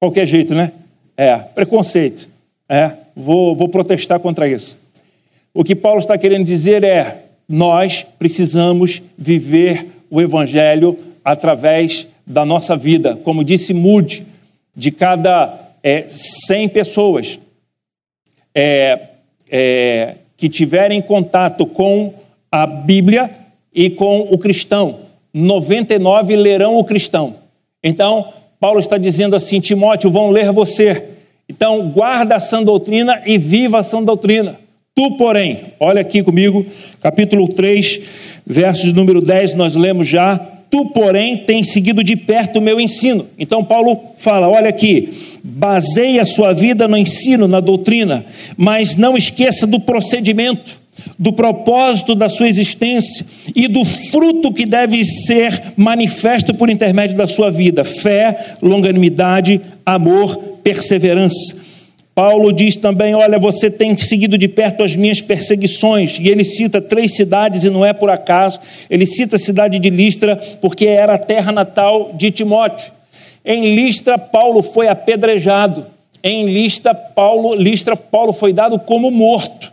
Qualquer 0.00 0.26
jeito, 0.26 0.54
né? 0.54 0.72
É, 1.16 1.36
preconceito. 1.36 2.28
É, 2.68 2.90
vou, 3.14 3.54
vou 3.54 3.68
protestar 3.68 4.18
contra 4.18 4.48
isso. 4.48 4.78
O 5.52 5.62
que 5.62 5.76
Paulo 5.76 5.98
está 5.98 6.16
querendo 6.16 6.46
dizer 6.46 6.82
é: 6.82 7.24
nós 7.46 8.06
precisamos 8.18 9.02
viver 9.16 9.86
o 10.10 10.20
evangelho 10.20 10.98
através 11.22 12.06
da 12.26 12.44
nossa 12.44 12.76
vida. 12.76 13.16
Como 13.16 13.44
disse 13.44 13.74
Moody, 13.74 14.24
de 14.74 14.90
cada 14.90 15.52
é, 15.82 16.06
100 16.08 16.68
pessoas, 16.68 17.38
é, 18.54 18.98
é, 19.50 20.14
que 20.36 20.48
tiverem 20.48 21.00
contato 21.02 21.66
com 21.66 22.14
a 22.50 22.66
Bíblia 22.66 23.30
e 23.74 23.90
com 23.90 24.20
o 24.20 24.38
cristão. 24.38 25.00
99 25.32 26.36
lerão 26.36 26.76
o 26.76 26.84
cristão. 26.84 27.36
Então, 27.82 28.32
Paulo 28.60 28.80
está 28.80 28.98
dizendo 28.98 29.34
assim: 29.34 29.60
Timóteo, 29.60 30.10
vão 30.10 30.30
ler 30.30 30.52
você. 30.52 31.08
Então, 31.48 31.88
guarda 31.90 32.36
a 32.36 32.40
sã 32.40 32.62
doutrina 32.62 33.22
e 33.26 33.38
viva 33.38 33.80
a 33.80 33.82
sã 33.82 34.02
doutrina. 34.02 34.58
Tu, 34.94 35.16
porém, 35.16 35.58
olha 35.80 36.02
aqui 36.02 36.22
comigo, 36.22 36.66
capítulo 37.00 37.48
3, 37.48 38.00
versos 38.46 38.92
número 38.92 39.22
10, 39.22 39.54
nós 39.54 39.74
lemos 39.74 40.06
já. 40.06 40.38
Tu, 40.72 40.86
porém, 40.86 41.36
tens 41.36 41.68
seguido 41.68 42.02
de 42.02 42.16
perto 42.16 42.58
o 42.58 42.62
meu 42.62 42.80
ensino. 42.80 43.26
Então, 43.38 43.62
Paulo 43.62 44.00
fala: 44.16 44.48
olha 44.48 44.70
aqui, 44.70 45.12
baseie 45.44 46.18
a 46.18 46.24
sua 46.24 46.54
vida 46.54 46.88
no 46.88 46.96
ensino, 46.96 47.46
na 47.46 47.60
doutrina, 47.60 48.24
mas 48.56 48.96
não 48.96 49.14
esqueça 49.14 49.66
do 49.66 49.78
procedimento, 49.78 50.80
do 51.18 51.30
propósito 51.30 52.14
da 52.14 52.26
sua 52.26 52.48
existência 52.48 53.26
e 53.54 53.68
do 53.68 53.84
fruto 53.84 54.50
que 54.50 54.64
deve 54.64 55.04
ser 55.04 55.74
manifesto 55.76 56.54
por 56.54 56.70
intermédio 56.70 57.18
da 57.18 57.28
sua 57.28 57.50
vida: 57.50 57.84
fé, 57.84 58.56
longanimidade, 58.62 59.60
amor, 59.84 60.34
perseverança. 60.64 61.61
Paulo 62.14 62.52
diz 62.52 62.76
também: 62.76 63.14
Olha, 63.14 63.38
você 63.38 63.70
tem 63.70 63.96
seguido 63.96 64.36
de 64.36 64.48
perto 64.48 64.82
as 64.82 64.94
minhas 64.94 65.20
perseguições. 65.20 66.18
E 66.18 66.28
ele 66.28 66.44
cita 66.44 66.80
três 66.80 67.14
cidades, 67.14 67.64
e 67.64 67.70
não 67.70 67.84
é 67.84 67.92
por 67.92 68.10
acaso. 68.10 68.60
Ele 68.90 69.06
cita 69.06 69.36
a 69.36 69.38
cidade 69.38 69.78
de 69.78 69.90
Listra, 69.90 70.36
porque 70.60 70.86
era 70.86 71.14
a 71.14 71.18
terra 71.18 71.50
natal 71.52 72.12
de 72.14 72.30
Timóteo. 72.30 72.92
Em 73.44 73.74
Listra, 73.74 74.18
Paulo 74.18 74.62
foi 74.62 74.88
apedrejado. 74.88 75.86
Em 76.22 76.46
Listra, 76.46 76.94
Paulo, 76.94 77.54
Listra, 77.54 77.96
Paulo 77.96 78.32
foi 78.32 78.52
dado 78.52 78.78
como 78.78 79.10
morto. 79.10 79.72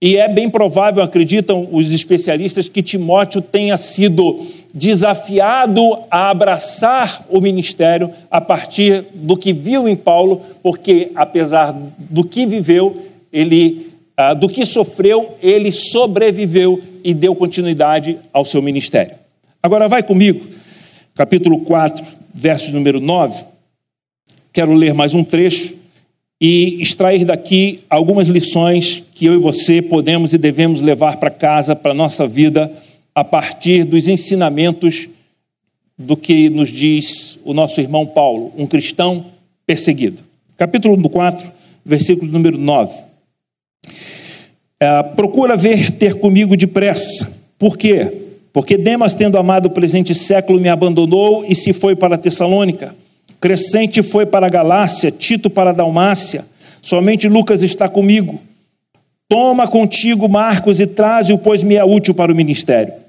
E 0.00 0.16
é 0.16 0.28
bem 0.28 0.48
provável, 0.48 1.02
acreditam 1.02 1.68
os 1.70 1.92
especialistas, 1.92 2.68
que 2.68 2.82
Timóteo 2.82 3.40
tenha 3.42 3.76
sido 3.76 4.46
desafiado 4.74 5.98
a 6.10 6.30
abraçar 6.30 7.24
o 7.30 7.40
ministério 7.40 8.10
a 8.28 8.40
partir 8.40 9.04
do 9.14 9.36
que 9.36 9.52
viu 9.52 9.86
em 9.86 9.94
Paulo, 9.94 10.42
porque 10.64 11.12
apesar 11.14 11.72
do 11.96 12.24
que 12.24 12.44
viveu, 12.44 13.00
ele 13.32 13.92
ah, 14.16 14.34
do 14.34 14.48
que 14.48 14.66
sofreu, 14.66 15.36
ele 15.40 15.70
sobreviveu 15.70 16.82
e 17.04 17.14
deu 17.14 17.36
continuidade 17.36 18.18
ao 18.32 18.44
seu 18.44 18.60
ministério. 18.60 19.14
Agora 19.62 19.88
vai 19.88 20.02
comigo, 20.02 20.44
capítulo 21.14 21.60
4, 21.60 22.04
verso 22.34 22.72
número 22.72 23.00
9. 23.00 23.44
Quero 24.52 24.72
ler 24.72 24.92
mais 24.92 25.14
um 25.14 25.22
trecho 25.22 25.76
e 26.40 26.80
extrair 26.82 27.24
daqui 27.24 27.80
algumas 27.88 28.26
lições 28.26 29.04
que 29.14 29.26
eu 29.26 29.34
e 29.34 29.38
você 29.38 29.80
podemos 29.80 30.34
e 30.34 30.38
devemos 30.38 30.80
levar 30.80 31.16
para 31.16 31.30
casa, 31.30 31.76
para 31.76 31.92
a 31.92 31.94
nossa 31.94 32.26
vida 32.26 32.70
a 33.14 33.22
partir 33.22 33.84
dos 33.84 34.08
ensinamentos 34.08 35.08
do 35.96 36.16
que 36.16 36.50
nos 36.50 36.68
diz 36.68 37.38
o 37.44 37.54
nosso 37.54 37.80
irmão 37.80 38.04
Paulo, 38.04 38.52
um 38.56 38.66
cristão 38.66 39.26
perseguido. 39.64 40.22
Capítulo 40.56 41.08
4, 41.08 41.50
versículo 41.84 42.30
número 42.30 42.58
9. 42.58 42.92
É, 44.80 45.02
procura 45.02 45.56
ver 45.56 45.92
ter 45.92 46.14
comigo 46.14 46.56
depressa. 46.56 47.32
Por 47.56 47.78
quê? 47.78 48.10
Porque 48.52 48.76
Demas, 48.76 49.14
tendo 49.14 49.38
amado 49.38 49.66
o 49.66 49.70
presente 49.70 50.14
século, 50.14 50.60
me 50.60 50.68
abandonou 50.68 51.44
e 51.44 51.54
se 51.54 51.72
foi 51.72 51.94
para 51.94 52.18
Tessalônica. 52.18 52.94
Crescente 53.40 54.02
foi 54.02 54.26
para 54.26 54.46
a 54.46 54.50
Galácia, 54.50 55.10
Tito 55.10 55.48
para 55.48 55.70
a 55.70 55.72
Dalmácia. 55.72 56.44
Somente 56.82 57.28
Lucas 57.28 57.62
está 57.62 57.88
comigo. 57.88 58.40
Toma 59.28 59.66
contigo 59.66 60.28
Marcos 60.28 60.80
e 60.80 60.86
traze-o, 60.86 61.38
pois 61.38 61.62
me 61.62 61.76
é 61.76 61.84
útil 61.84 62.14
para 62.14 62.32
o 62.32 62.34
ministério. 62.34 63.03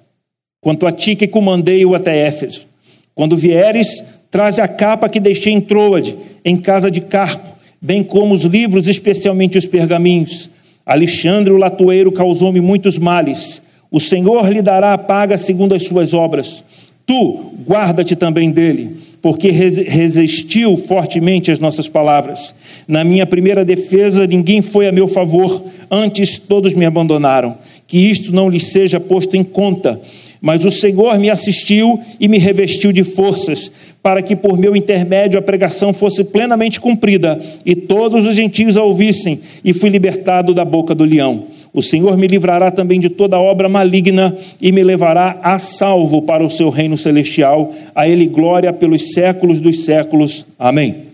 Quanto 0.66 0.88
a 0.88 0.92
ti 0.92 1.16
que 1.16 1.28
comandei-o 1.28 1.94
até 1.94 2.26
Éfeso. 2.26 2.66
Quando 3.14 3.38
vieres, 3.38 4.04
traze 4.32 4.60
a 4.60 4.68
capa 4.68 5.08
que 5.08 5.20
deixei 5.20 5.54
em 5.54 5.62
Troade, 5.62 6.18
em 6.44 6.58
casa 6.58 6.90
de 6.90 7.02
Carpo, 7.02 7.48
bem 7.80 8.02
como 8.02 8.34
os 8.34 8.46
livros, 8.46 8.88
especialmente 8.88 9.60
os 9.60 9.68
pergaminhos. 9.68 10.50
Alexandre 10.84 11.54
o 11.54 11.58
latoeiro 11.58 12.12
causou-me 12.12 12.60
muitos 12.62 12.98
males. 12.98 13.62
O 13.92 14.00
Senhor 14.00 14.52
lhe 14.52 14.60
dará 14.60 14.94
a 14.94 14.98
paga 14.98 15.38
segundo 15.38 15.76
as 15.76 15.84
suas 15.84 16.16
obras. 16.16 16.64
Tu, 17.06 17.54
guarda-te 17.68 18.16
também 18.16 18.50
dele, 18.50 18.98
porque 19.22 19.52
resistiu 19.52 20.76
fortemente 20.78 21.52
às 21.52 21.60
nossas 21.60 21.88
palavras. 21.88 22.56
Na 22.88 23.04
minha 23.04 23.28
primeira 23.28 23.64
defesa, 23.64 24.26
ninguém 24.26 24.64
foi 24.64 24.88
a 24.88 24.92
meu 24.92 25.08
favor, 25.08 25.64
antes 25.92 26.40
todos 26.40 26.74
me 26.74 26.88
abandonaram. 26.88 27.56
Que 27.86 28.00
isto 28.00 28.34
não 28.34 28.50
lhe 28.50 28.60
seja 28.60 29.00
posto 29.00 29.38
em 29.38 29.44
conta 29.44 30.02
mas 30.46 30.64
o 30.64 30.70
Senhor 30.70 31.18
me 31.18 31.28
assistiu 31.32 32.00
e 32.20 32.28
me 32.28 32.38
revestiu 32.38 32.92
de 32.92 33.04
forças, 33.04 33.72
para 34.04 34.22
que 34.22 34.36
por 34.36 34.60
meu 34.60 34.76
intermédio 34.76 35.40
a 35.40 35.42
pregação 35.42 35.92
fosse 35.92 36.24
plenamente 36.24 36.80
cumprida 36.80 37.42
e 37.66 37.76
todos 37.76 38.28
os 38.28 38.36
gentios 38.36 38.78
a 38.78 38.84
ouvissem, 38.84 39.40
e 39.64 39.74
fui 39.74 39.90
libertado 39.90 40.54
da 40.54 40.64
boca 40.64 40.94
do 40.94 41.04
leão. 41.04 41.46
O 41.74 41.82
Senhor 41.82 42.16
me 42.16 42.28
livrará 42.28 42.70
também 42.70 43.00
de 43.00 43.10
toda 43.10 43.40
obra 43.40 43.68
maligna 43.68 44.38
e 44.62 44.72
me 44.72 44.84
levará 44.84 45.40
a 45.42 45.58
salvo 45.58 46.22
para 46.22 46.46
o 46.46 46.50
seu 46.50 46.70
reino 46.70 46.96
celestial. 46.96 47.74
A 47.96 48.08
Ele 48.08 48.28
glória 48.28 48.72
pelos 48.72 49.14
séculos 49.14 49.60
dos 49.60 49.84
séculos. 49.84 50.46
Amém. 50.60 51.08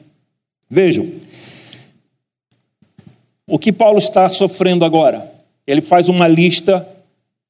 Vejam, 0.70 1.08
o 3.48 3.58
que 3.58 3.72
Paulo 3.72 3.98
está 3.98 4.28
sofrendo 4.28 4.84
agora? 4.84 5.26
Ele 5.66 5.80
faz 5.80 6.10
uma 6.10 6.28
lista 6.28 6.86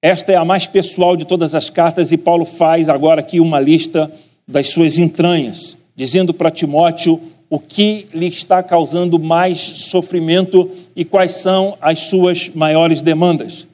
esta 0.01 0.31
é 0.31 0.35
a 0.35 0.43
mais 0.43 0.65
pessoal 0.65 1.15
de 1.15 1.25
todas 1.25 1.53
as 1.53 1.69
cartas, 1.69 2.11
e 2.11 2.17
Paulo 2.17 2.43
faz 2.43 2.89
agora 2.89 3.21
aqui 3.21 3.39
uma 3.39 3.59
lista 3.59 4.11
das 4.47 4.69
suas 4.69 4.97
entranhas, 4.97 5.77
dizendo 5.95 6.33
para 6.33 6.49
Timóteo 6.49 7.21
o 7.49 7.59
que 7.59 8.07
lhe 8.13 8.27
está 8.27 8.63
causando 8.63 9.19
mais 9.19 9.59
sofrimento 9.59 10.71
e 10.95 11.05
quais 11.05 11.33
são 11.33 11.77
as 11.81 11.99
suas 11.99 12.49
maiores 12.55 13.01
demandas. 13.01 13.67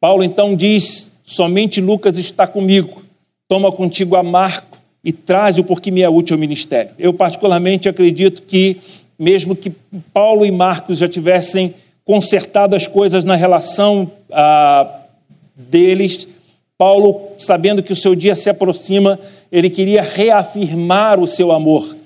Paulo 0.00 0.24
então 0.24 0.56
diz: 0.56 1.12
somente 1.22 1.80
Lucas 1.80 2.18
está 2.18 2.46
comigo, 2.46 3.02
toma 3.46 3.70
contigo 3.70 4.16
a 4.16 4.22
Marco 4.22 4.78
e 5.04 5.12
traze-o 5.12 5.64
porque 5.64 5.90
me 5.90 6.00
é 6.00 6.08
útil 6.08 6.34
ao 6.34 6.40
ministério. 6.40 6.90
Eu, 6.98 7.12
particularmente, 7.12 7.88
acredito 7.88 8.42
que, 8.42 8.78
mesmo 9.18 9.54
que 9.54 9.70
Paulo 10.12 10.44
e 10.44 10.50
Marcos 10.50 10.98
já 10.98 11.08
tivessem 11.08 11.74
consertado 12.04 12.74
as 12.74 12.88
coisas 12.88 13.24
na 13.24 13.36
relação. 13.36 14.10
Ah, 14.30 15.01
deles. 15.54 16.26
Paulo, 16.76 17.28
sabendo 17.38 17.82
que 17.82 17.92
o 17.92 17.96
seu 17.96 18.14
dia 18.14 18.34
se 18.34 18.50
aproxima, 18.50 19.18
ele 19.50 19.70
queria 19.70 20.02
reafirmar 20.02 21.20
o 21.20 21.26
seu 21.26 21.52
amor. 21.52 21.96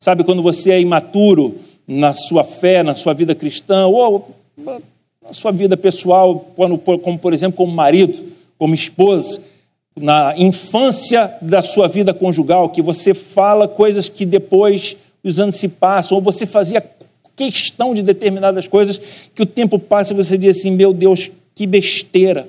Sabe 0.00 0.24
quando 0.24 0.42
você 0.42 0.72
é 0.72 0.80
imaturo 0.80 1.56
na 1.86 2.14
sua 2.14 2.44
fé, 2.44 2.82
na 2.82 2.94
sua 2.94 3.14
vida 3.14 3.34
cristã, 3.34 3.86
ou 3.86 4.30
na 5.22 5.32
sua 5.32 5.52
vida 5.52 5.76
pessoal, 5.76 6.52
como 6.54 7.18
por 7.18 7.32
exemplo 7.32 7.56
como 7.56 7.72
marido, 7.72 8.18
como 8.58 8.74
esposa, 8.74 9.40
na 9.98 10.34
infância 10.36 11.32
da 11.40 11.62
sua 11.62 11.88
vida 11.88 12.12
conjugal, 12.12 12.68
que 12.68 12.82
você 12.82 13.14
fala 13.14 13.66
coisas 13.66 14.08
que 14.08 14.26
depois 14.26 14.96
os 15.24 15.40
anos 15.40 15.56
se 15.56 15.68
passam, 15.68 16.18
ou 16.18 16.22
você 16.22 16.44
fazia 16.44 16.84
questão 17.34 17.94
de 17.94 18.02
determinadas 18.02 18.68
coisas 18.68 19.00
que 19.34 19.42
o 19.42 19.46
tempo 19.46 19.78
passa 19.78 20.12
e 20.12 20.16
você 20.16 20.36
diz 20.36 20.58
assim: 20.58 20.70
meu 20.70 20.92
Deus, 20.92 21.30
que 21.54 21.66
besteira 21.66 22.46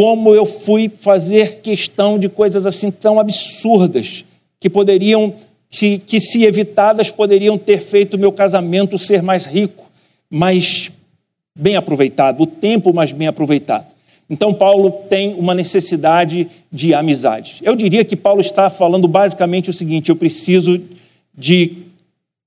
como 0.00 0.34
eu 0.34 0.46
fui 0.46 0.88
fazer 0.88 1.56
questão 1.56 2.18
de 2.18 2.26
coisas 2.26 2.64
assim 2.64 2.90
tão 2.90 3.20
absurdas 3.20 4.24
que 4.58 4.70
poderiam, 4.70 5.34
que, 5.68 5.98
que 5.98 6.18
se 6.18 6.42
evitadas, 6.42 7.10
poderiam 7.10 7.58
ter 7.58 7.82
feito 7.82 8.18
meu 8.18 8.32
casamento 8.32 8.96
ser 8.96 9.20
mais 9.20 9.44
rico, 9.44 9.90
mais 10.30 10.90
bem 11.54 11.76
aproveitado, 11.76 12.40
o 12.40 12.46
tempo 12.46 12.94
mais 12.94 13.12
bem 13.12 13.28
aproveitado. 13.28 13.94
Então, 14.30 14.54
Paulo 14.54 14.90
tem 15.10 15.34
uma 15.34 15.54
necessidade 15.54 16.48
de 16.72 16.94
amizade. 16.94 17.56
Eu 17.60 17.76
diria 17.76 18.02
que 18.02 18.16
Paulo 18.16 18.40
está 18.40 18.70
falando 18.70 19.06
basicamente 19.06 19.68
o 19.68 19.74
seguinte: 19.74 20.08
eu 20.08 20.16
preciso 20.16 20.80
de 21.36 21.76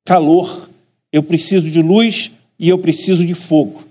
calor, 0.03 0.67
eu 1.11 1.21
preciso 1.21 1.69
de 1.69 1.83
luz 1.83 2.31
e 2.57 2.67
eu 2.67 2.79
preciso 2.79 3.23
de 3.23 3.35
fogo. 3.35 3.83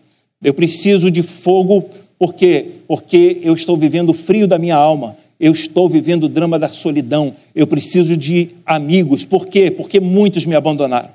Eu 0.42 0.52
preciso 0.52 1.12
de 1.12 1.22
fogo 1.22 1.88
por 2.22 2.34
quê? 2.34 2.66
Porque 2.86 3.40
eu 3.42 3.52
estou 3.52 3.76
vivendo 3.76 4.10
o 4.10 4.14
frio 4.14 4.46
da 4.46 4.56
minha 4.56 4.76
alma, 4.76 5.16
eu 5.40 5.50
estou 5.50 5.88
vivendo 5.88 6.22
o 6.22 6.28
drama 6.28 6.56
da 6.56 6.68
solidão, 6.68 7.34
eu 7.52 7.66
preciso 7.66 8.16
de 8.16 8.50
amigos. 8.64 9.24
Por 9.24 9.48
quê? 9.48 9.72
Porque 9.72 9.98
muitos 9.98 10.46
me 10.46 10.54
abandonaram. 10.54 11.08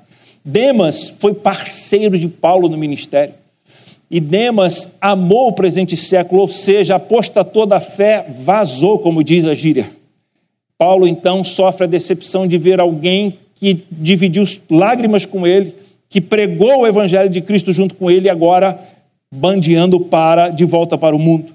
Demas 0.44 1.08
foi 1.08 1.32
parceiro 1.32 2.18
de 2.18 2.28
Paulo 2.28 2.68
no 2.68 2.76
ministério. 2.76 3.32
E 4.10 4.20
Demas 4.20 4.90
amou 5.00 5.48
o 5.48 5.52
presente 5.54 5.96
século, 5.96 6.42
ou 6.42 6.48
seja, 6.48 6.96
apostatou 6.96 7.64
da 7.64 7.80
fé, 7.80 8.26
vazou, 8.44 8.98
como 8.98 9.24
diz 9.24 9.46
a 9.46 9.54
gíria. 9.54 9.88
Paulo 10.76 11.08
então 11.08 11.42
sofre 11.42 11.84
a 11.84 11.88
decepção 11.88 12.46
de 12.46 12.58
ver 12.58 12.80
alguém 12.80 13.32
que 13.54 13.82
dividiu 13.90 14.44
lágrimas 14.70 15.24
com 15.24 15.46
ele, 15.46 15.74
que 16.10 16.20
pregou 16.20 16.80
o 16.80 16.86
evangelho 16.86 17.30
de 17.30 17.40
Cristo 17.40 17.72
junto 17.72 17.94
com 17.94 18.10
ele 18.10 18.28
agora 18.28 18.78
bandeando 19.32 20.00
para 20.00 20.48
de 20.48 20.64
volta 20.64 20.96
para 20.96 21.14
o 21.14 21.18
mundo. 21.18 21.52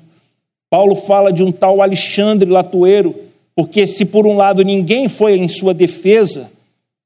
Paulo 0.69 0.95
fala 0.95 1.31
de 1.31 1.43
um 1.43 1.51
tal 1.51 1.81
Alexandre 1.81 2.49
Latueiro, 2.49 3.15
porque 3.55 3.85
se 3.85 4.05
por 4.05 4.25
um 4.25 4.35
lado 4.35 4.63
ninguém 4.63 5.07
foi 5.07 5.37
em 5.37 5.47
sua 5.47 5.73
defesa, 5.73 6.51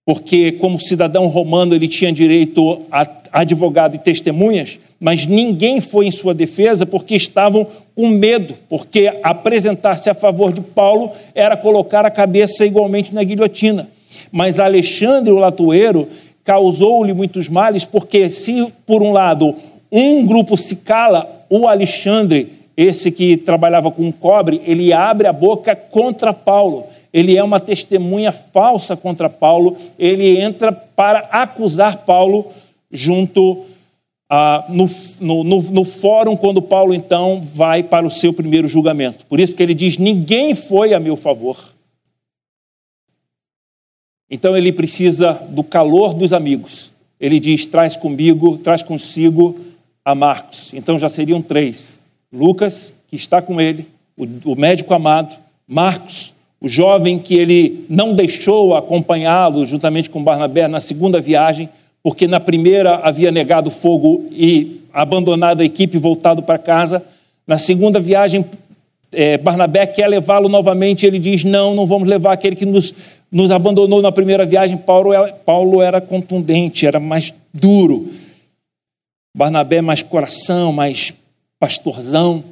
porque 0.06 0.54
como 0.54 0.80
cidadão 0.80 1.28
romano 1.28 1.76
ele 1.76 1.88
tinha 1.88 2.12
direito 2.12 2.82
a 2.92 3.06
advogado 3.32 3.96
e 3.96 4.00
testemunhas, 4.00 4.80
mas 5.00 5.26
ninguém 5.26 5.80
foi 5.82 6.08
em 6.08 6.12
sua 6.12 6.34
defesa 6.34 6.86
porque 6.86 7.16
estavam 7.16 7.68
com 7.94 8.08
medo, 8.08 8.56
porque 8.70 9.12
apresentar-se 9.22 10.10
a 10.10 10.14
favor 10.14 10.52
de 10.52 10.62
Paulo 10.62 11.12
era 11.36 11.58
colocar 11.58 12.06
a 12.06 12.10
cabeça 12.10 12.66
igualmente 12.66 13.14
na 13.14 13.24
guilhotina. 13.24 13.90
Mas 14.32 14.60
Alexandre 14.60 15.32
o 15.32 15.38
Latueiro 15.38 16.08
causou-lhe 16.44 17.14
muitos 17.14 17.50
males, 17.50 17.84
porque 17.84 18.30
se 18.30 18.72
por 18.86 19.04
um 19.04 19.12
lado 19.12 19.54
um 19.92 20.26
grupo 20.26 20.58
se 20.58 20.78
cala, 20.78 21.46
o 21.50 21.68
Alexandre, 21.68 22.52
esse 22.76 23.12
que 23.12 23.38
trabalhava 23.38 23.90
com 23.92 24.12
cobre, 24.12 24.62
ele 24.66 24.94
abre 24.94 25.28
a 25.28 25.34
boca 25.34 25.76
contra 25.76 26.34
Paulo. 26.34 26.86
Ele 27.14 27.38
é 27.38 27.44
uma 27.44 27.60
testemunha 27.60 28.32
falsa 28.32 28.96
contra 28.96 29.30
Paulo. 29.30 29.78
Ele 29.98 30.40
entra 30.40 30.72
para 30.72 31.20
acusar 31.32 32.06
Paulo 32.06 32.52
junto 32.92 33.66
ah, 34.30 34.66
no, 34.70 34.90
no, 35.20 35.44
no, 35.44 35.62
no 35.62 35.84
fórum, 35.86 36.36
quando 36.36 36.62
Paulo 36.62 36.94
então 36.94 37.42
vai 37.42 37.82
para 37.82 38.06
o 38.06 38.12
seu 38.12 38.34
primeiro 38.34 38.68
julgamento. 38.68 39.26
Por 39.26 39.40
isso 39.40 39.56
que 39.56 39.64
ele 39.64 39.74
diz: 39.74 39.98
Ninguém 39.98 40.54
foi 40.54 40.94
a 40.94 41.00
meu 41.00 41.16
favor. 41.16 41.58
Então 44.30 44.58
ele 44.58 44.74
precisa 44.74 45.34
do 45.50 45.64
calor 45.64 46.14
dos 46.14 46.34
amigos. 46.34 46.92
Ele 47.20 47.40
diz: 47.40 47.66
traz 47.66 47.96
comigo, 47.96 48.58
traz 48.58 48.84
consigo 48.84 49.58
a 50.08 50.16
Marcos. 50.16 50.72
Então 50.74 50.98
já 50.98 51.10
seriam 51.10 51.42
três: 51.42 52.00
Lucas, 52.32 52.94
que 53.10 53.18
está 53.18 53.42
com 53.42 53.60
ele, 53.60 53.86
o, 54.18 54.56
médico 54.56 54.94
amado, 54.94 55.36
Marcos, 55.68 56.34
o 56.62 56.70
jovem 56.70 57.20
que 57.20 57.36
ele 57.36 57.86
não 57.90 58.16
deixou 58.16 58.74
acompanhá-lo 58.74 59.66
juntamente 59.66 60.10
com 60.10 60.24
Barnabé 60.24 60.66
na 60.70 60.80
segunda 60.80 61.20
viagem, 61.20 61.68
porque 62.02 62.26
na 62.26 62.40
primeira 62.40 63.02
havia 63.04 63.34
negado 63.34 63.70
fogo 63.70 64.26
e 64.32 64.80
abandonado 64.94 65.60
a 65.60 65.66
equipe 65.66 65.98
e 65.98 66.00
voltado 66.00 66.42
para 66.42 66.58
casa. 66.58 67.04
Na 67.46 67.58
segunda 67.58 68.00
viagem, 68.00 68.46
é, 69.12 69.38
Barnabé 69.38 69.86
quer 69.88 70.08
levá-lo 70.08 70.48
novamente. 70.48 71.06
Ele 71.06 71.20
diz: 71.20 71.44
Não, 71.44 71.76
não 71.76 71.86
vamos 71.86 72.08
levar 72.08 72.32
aquele 72.32 72.56
que 72.56 72.66
nos, 72.66 72.96
nos 73.30 73.52
abandonou 73.52 74.02
na 74.02 74.14
primeira 74.14 74.46
viagem. 74.46 74.78
Paulo, 74.78 75.12
Paulo 75.46 75.82
era 75.82 76.00
contundente, 76.00 76.88
era 76.88 76.98
mais 76.98 77.34
duro. 77.54 78.08
Barnabé 79.38 79.84
mais 79.84 80.02
coração, 80.02 80.74
mais 80.74 81.14
pastorzão, 81.60 82.44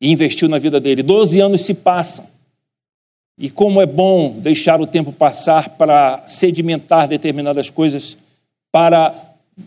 e 0.00 0.12
investiu 0.12 0.48
na 0.48 0.56
vida 0.56 0.78
dele. 0.78 1.02
Doze 1.02 1.40
anos 1.40 1.62
se 1.62 1.74
passam. 1.74 2.24
E 3.36 3.50
como 3.50 3.82
é 3.82 3.86
bom 3.86 4.36
deixar 4.38 4.80
o 4.80 4.86
tempo 4.86 5.10
passar 5.10 5.70
para 5.70 6.22
sedimentar 6.24 7.08
determinadas 7.08 7.68
coisas, 7.68 8.16
para 8.70 9.12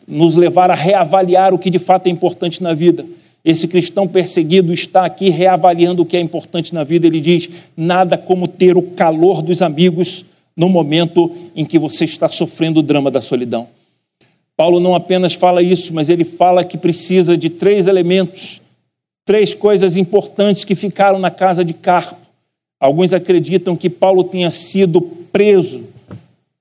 nos 0.08 0.38
levar 0.38 0.72
a 0.72 0.74
reavaliar 0.74 1.54
o 1.54 1.60
que 1.60 1.70
de 1.70 1.80
fato 1.80 2.08
é 2.08 2.10
importante 2.10 2.64
na 2.64 2.74
vida. 2.74 3.06
Esse 3.44 3.68
cristão 3.68 4.08
perseguido 4.08 4.74
está 4.74 5.04
aqui 5.04 5.30
reavaliando 5.30 6.02
o 6.02 6.06
que 6.06 6.16
é 6.16 6.22
importante 6.22 6.74
na 6.74 6.86
vida. 6.86 7.08
Ele 7.08 7.20
diz: 7.20 7.50
nada 7.76 8.18
como 8.18 8.48
ter 8.48 8.78
o 8.78 8.84
calor 8.84 9.42
dos 9.42 9.62
amigos 9.62 10.24
no 10.56 10.70
momento 10.70 11.30
em 11.54 11.66
que 11.66 11.78
você 11.78 12.06
está 12.06 12.30
sofrendo 12.30 12.80
o 12.80 12.84
drama 12.84 13.12
da 13.12 13.20
solidão. 13.20 13.68
Paulo 14.62 14.80
não 14.80 14.94
apenas 14.94 15.34
fala 15.34 15.64
isso, 15.64 15.92
mas 15.92 16.08
ele 16.08 16.24
fala 16.24 16.64
que 16.64 16.78
precisa 16.78 17.36
de 17.36 17.50
três 17.50 17.88
elementos, 17.88 18.62
três 19.26 19.56
coisas 19.56 19.98
importantes 19.98 20.64
que 20.64 20.76
ficaram 20.76 21.18
na 21.18 21.32
casa 21.32 21.66
de 21.66 21.74
Carpo. 21.74 22.22
Alguns 22.80 23.12
acreditam 23.12 23.76
que 23.76 23.90
Paulo 23.90 24.24
tenha 24.24 24.52
sido 24.52 25.02
preso, 25.02 25.86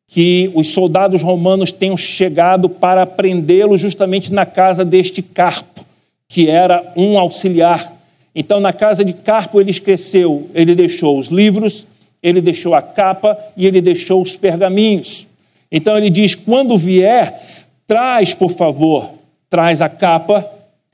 que 0.09 0.51
os 0.55 0.69
soldados 0.69 1.21
romanos 1.21 1.73
tenham 1.73 1.95
chegado 1.95 2.71
para 2.71 3.05
prendê-lo 3.05 3.77
justamente 3.77 4.33
na 4.33 4.47
casa 4.47 4.83
deste 4.83 5.21
Carpo, 5.21 5.85
que 6.27 6.49
era 6.49 6.95
um 6.97 7.19
auxiliar. 7.19 7.95
Então, 8.35 8.61
na 8.61 8.73
casa 8.73 9.05
de 9.05 9.13
Carpo, 9.13 9.61
ele 9.61 9.73
esqueceu, 9.73 10.49
ele 10.55 10.75
deixou 10.75 11.19
os 11.19 11.27
livros, 11.27 11.87
ele 12.23 12.41
deixou 12.41 12.75
a 12.75 12.81
capa 12.81 13.37
e 13.59 13.67
ele 13.67 13.83
deixou 13.83 14.23
os 14.23 14.37
pergaminhos. 14.37 15.27
Então, 15.71 15.99
ele 15.99 16.09
diz: 16.09 16.35
quando 16.35 16.79
vier, 16.79 17.60
Traz, 17.91 18.33
por 18.33 18.53
favor, 18.53 19.11
traz 19.51 19.83
a 19.83 19.89
capa. 19.89 20.49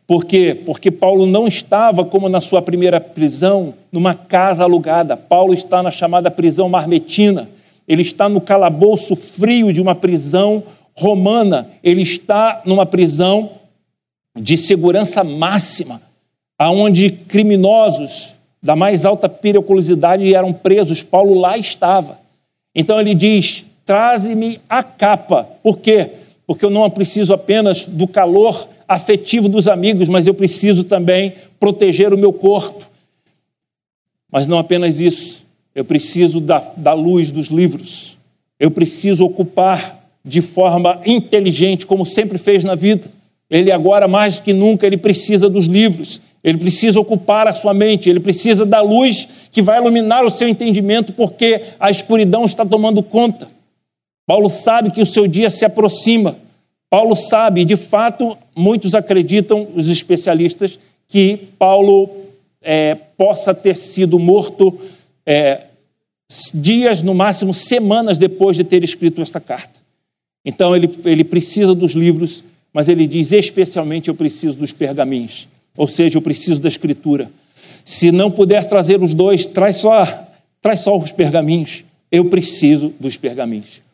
Por 0.06 0.24
quê? 0.24 0.58
Porque 0.64 0.90
Paulo 0.90 1.26
não 1.26 1.46
estava, 1.46 2.06
como 2.06 2.26
na 2.26 2.40
sua 2.40 2.62
primeira 2.62 2.98
prisão, 2.98 3.74
numa 3.92 4.14
casa 4.14 4.62
alugada. 4.62 5.14
Paulo 5.14 5.52
está 5.52 5.82
na 5.82 5.90
chamada 5.90 6.30
prisão 6.30 6.70
marmetina. 6.70 7.50
Ele 7.86 8.00
está 8.00 8.30
no 8.30 8.40
calabouço 8.40 9.14
frio 9.14 9.74
de 9.74 9.82
uma 9.82 9.94
prisão 9.94 10.62
romana. 10.94 11.68
Ele 11.84 12.00
está 12.00 12.62
numa 12.64 12.86
prisão 12.86 13.50
de 14.34 14.56
segurança 14.56 15.22
máxima, 15.22 16.00
aonde 16.58 17.10
criminosos 17.10 18.36
da 18.62 18.74
mais 18.74 19.04
alta 19.04 19.28
periculosidade 19.28 20.34
eram 20.34 20.50
presos. 20.50 21.02
Paulo 21.02 21.34
lá 21.34 21.58
estava. 21.58 22.18
Então 22.74 22.98
ele 22.98 23.14
diz: 23.14 23.66
traze-me 23.84 24.58
a 24.66 24.82
capa. 24.82 25.46
Por 25.62 25.76
quê? 25.76 26.24
Porque 26.46 26.64
eu 26.64 26.70
não 26.70 26.88
preciso 26.88 27.32
apenas 27.32 27.86
do 27.86 28.06
calor 28.06 28.68
afetivo 28.86 29.48
dos 29.48 29.66
amigos, 29.66 30.08
mas 30.08 30.26
eu 30.26 30.34
preciso 30.34 30.84
também 30.84 31.32
proteger 31.58 32.14
o 32.14 32.18
meu 32.18 32.32
corpo. 32.32 32.84
Mas 34.30 34.46
não 34.46 34.58
apenas 34.58 35.00
isso, 35.00 35.44
eu 35.74 35.84
preciso 35.84 36.40
da, 36.40 36.58
da 36.76 36.92
luz 36.92 37.30
dos 37.30 37.48
livros, 37.48 38.16
eu 38.58 38.70
preciso 38.70 39.24
ocupar 39.24 40.04
de 40.24 40.40
forma 40.40 41.00
inteligente, 41.04 41.86
como 41.86 42.04
sempre 42.04 42.38
fez 42.38 42.64
na 42.64 42.74
vida. 42.74 43.08
Ele 43.48 43.70
agora, 43.70 44.08
mais 44.08 44.40
que 44.40 44.52
nunca, 44.52 44.86
ele 44.86 44.96
precisa 44.96 45.48
dos 45.48 45.66
livros, 45.66 46.20
ele 46.42 46.58
precisa 46.58 46.98
ocupar 46.98 47.46
a 47.46 47.52
sua 47.52 47.72
mente, 47.72 48.08
ele 48.08 48.20
precisa 48.20 48.66
da 48.66 48.80
luz 48.80 49.28
que 49.52 49.62
vai 49.62 49.78
iluminar 49.78 50.24
o 50.24 50.30
seu 50.30 50.48
entendimento, 50.48 51.12
porque 51.12 51.62
a 51.78 51.90
escuridão 51.90 52.44
está 52.44 52.64
tomando 52.64 53.02
conta. 53.02 53.48
Paulo 54.26 54.50
sabe 54.50 54.90
que 54.90 55.00
o 55.00 55.06
seu 55.06 55.26
dia 55.26 55.48
se 55.48 55.64
aproxima. 55.64 56.36
Paulo 56.90 57.14
sabe, 57.14 57.64
de 57.64 57.76
fato, 57.76 58.36
muitos 58.54 58.94
acreditam, 58.94 59.68
os 59.74 59.88
especialistas, 59.88 60.78
que 61.08 61.38
Paulo 61.58 62.10
é, 62.60 62.96
possa 63.16 63.54
ter 63.54 63.76
sido 63.76 64.18
morto 64.18 64.78
é, 65.24 65.60
dias, 66.52 67.02
no 67.02 67.14
máximo 67.14 67.54
semanas 67.54 68.18
depois 68.18 68.56
de 68.56 68.64
ter 68.64 68.82
escrito 68.82 69.22
esta 69.22 69.40
carta. 69.40 69.78
Então 70.44 70.74
ele, 70.74 70.90
ele 71.04 71.24
precisa 71.24 71.74
dos 71.74 71.92
livros, 71.92 72.42
mas 72.72 72.88
ele 72.88 73.06
diz 73.06 73.32
especialmente: 73.32 74.08
eu 74.08 74.14
preciso 74.14 74.56
dos 74.56 74.72
pergaminhos, 74.72 75.46
ou 75.76 75.86
seja, 75.86 76.18
eu 76.18 76.22
preciso 76.22 76.60
da 76.60 76.68
escritura. 76.68 77.30
Se 77.84 78.10
não 78.10 78.30
puder 78.30 78.68
trazer 78.68 79.00
os 79.00 79.14
dois, 79.14 79.46
traz 79.46 79.76
só, 79.76 80.04
traz 80.60 80.80
só 80.80 80.96
os 80.96 81.12
pergaminhos. 81.12 81.84
Eu 82.10 82.24
preciso 82.24 82.92
dos 82.98 83.16
pergaminhos. 83.16 83.85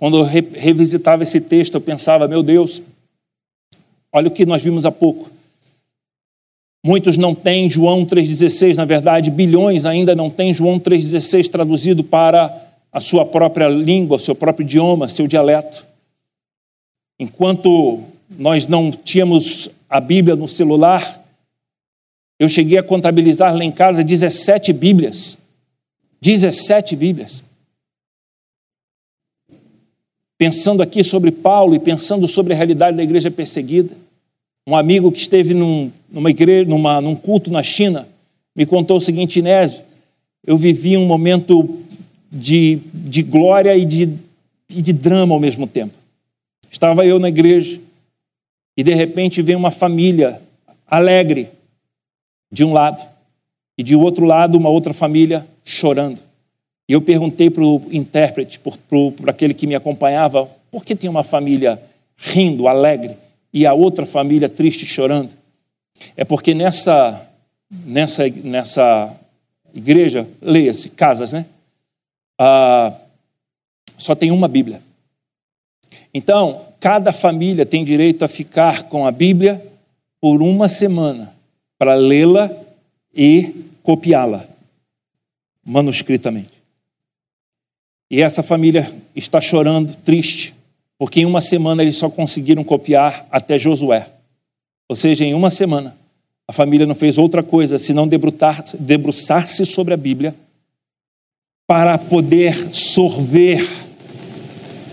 Quando 0.00 0.16
eu 0.16 0.24
revisitava 0.24 1.24
esse 1.24 1.42
texto, 1.42 1.74
eu 1.74 1.80
pensava, 1.80 2.26
meu 2.26 2.42
Deus, 2.42 2.82
olha 4.10 4.28
o 4.28 4.30
que 4.30 4.46
nós 4.46 4.62
vimos 4.62 4.86
há 4.86 4.90
pouco. 4.90 5.30
Muitos 6.82 7.18
não 7.18 7.34
têm 7.34 7.68
João 7.68 8.06
3,16, 8.06 8.76
na 8.76 8.86
verdade, 8.86 9.30
bilhões 9.30 9.84
ainda 9.84 10.14
não 10.16 10.30
têm 10.30 10.54
João 10.54 10.80
3,16 10.80 11.50
traduzido 11.50 12.02
para 12.02 12.50
a 12.90 12.98
sua 12.98 13.26
própria 13.26 13.68
língua, 13.68 14.18
seu 14.18 14.34
próprio 14.34 14.64
idioma, 14.64 15.06
seu 15.06 15.26
dialeto. 15.26 15.84
Enquanto 17.18 18.02
nós 18.38 18.66
não 18.66 18.90
tínhamos 18.90 19.68
a 19.86 20.00
Bíblia 20.00 20.34
no 20.34 20.48
celular, 20.48 21.22
eu 22.38 22.48
cheguei 22.48 22.78
a 22.78 22.82
contabilizar 22.82 23.54
lá 23.54 23.62
em 23.62 23.70
casa 23.70 24.02
17 24.02 24.72
Bíblias. 24.72 25.36
17 26.22 26.96
Bíblias 26.96 27.44
pensando 30.40 30.82
aqui 30.82 31.04
sobre 31.04 31.30
Paulo 31.30 31.74
e 31.74 31.78
pensando 31.78 32.26
sobre 32.26 32.54
a 32.54 32.56
realidade 32.56 32.96
da 32.96 33.02
igreja 33.02 33.30
perseguida. 33.30 33.94
Um 34.66 34.74
amigo 34.74 35.12
que 35.12 35.18
esteve 35.18 35.52
num, 35.52 35.92
numa 36.10 36.30
igreja, 36.30 36.66
numa, 36.66 36.98
num 36.98 37.14
culto 37.14 37.50
na 37.50 37.62
China 37.62 38.08
me 38.56 38.64
contou 38.64 38.96
o 38.96 39.00
seguinte, 39.02 39.38
Inésio, 39.38 39.82
eu 40.46 40.56
vivi 40.56 40.96
um 40.96 41.04
momento 41.04 41.78
de, 42.32 42.78
de 42.94 43.22
glória 43.22 43.76
e 43.76 43.84
de, 43.84 44.14
e 44.70 44.80
de 44.80 44.94
drama 44.94 45.34
ao 45.34 45.40
mesmo 45.40 45.66
tempo. 45.66 45.92
Estava 46.70 47.04
eu 47.04 47.18
na 47.18 47.28
igreja 47.28 47.78
e 48.74 48.82
de 48.82 48.94
repente 48.94 49.42
vem 49.42 49.56
uma 49.56 49.70
família 49.70 50.40
alegre 50.86 51.50
de 52.50 52.64
um 52.64 52.72
lado 52.72 53.06
e 53.76 53.82
de 53.82 53.94
outro 53.94 54.24
lado 54.24 54.56
uma 54.56 54.70
outra 54.70 54.94
família 54.94 55.46
chorando. 55.66 56.18
E 56.90 56.92
eu 56.92 57.00
perguntei 57.00 57.48
para 57.48 57.62
o 57.62 57.80
intérprete, 57.92 58.58
para 58.58 59.30
aquele 59.30 59.54
que 59.54 59.64
me 59.64 59.76
acompanhava, 59.76 60.50
por 60.72 60.84
que 60.84 60.96
tem 60.96 61.08
uma 61.08 61.22
família 61.22 61.80
rindo, 62.16 62.66
alegre, 62.66 63.16
e 63.52 63.64
a 63.64 63.72
outra 63.72 64.04
família 64.04 64.48
triste, 64.48 64.84
chorando? 64.86 65.30
É 66.16 66.24
porque 66.24 66.52
nessa, 66.52 67.30
nessa, 67.70 68.28
nessa 68.28 69.16
igreja, 69.72 70.26
leia-se, 70.42 70.88
casas, 70.88 71.32
né? 71.32 71.46
Ah, 72.36 72.92
só 73.96 74.16
tem 74.16 74.32
uma 74.32 74.48
Bíblia. 74.48 74.82
Então, 76.12 76.66
cada 76.80 77.12
família 77.12 77.64
tem 77.64 77.84
direito 77.84 78.24
a 78.24 78.28
ficar 78.28 78.88
com 78.88 79.06
a 79.06 79.12
Bíblia 79.12 79.64
por 80.20 80.42
uma 80.42 80.68
semana 80.68 81.32
para 81.78 81.94
lê-la 81.94 82.50
e 83.14 83.64
copiá-la 83.80 84.44
manuscritamente. 85.64 86.59
E 88.10 88.20
essa 88.20 88.42
família 88.42 88.90
está 89.14 89.40
chorando, 89.40 89.94
triste, 89.94 90.52
porque 90.98 91.20
em 91.20 91.24
uma 91.24 91.40
semana 91.40 91.82
eles 91.82 91.96
só 91.96 92.10
conseguiram 92.10 92.64
copiar 92.64 93.26
até 93.30 93.56
Josué. 93.56 94.06
Ou 94.88 94.96
seja, 94.96 95.24
em 95.24 95.32
uma 95.32 95.50
semana, 95.50 95.96
a 96.48 96.52
família 96.52 96.84
não 96.84 96.96
fez 96.96 97.16
outra 97.16 97.42
coisa 97.42 97.78
senão 97.78 98.08
debruçar-se 98.08 99.64
sobre 99.64 99.94
a 99.94 99.96
Bíblia 99.96 100.34
para 101.68 101.96
poder 101.96 102.74
sorver 102.74 103.64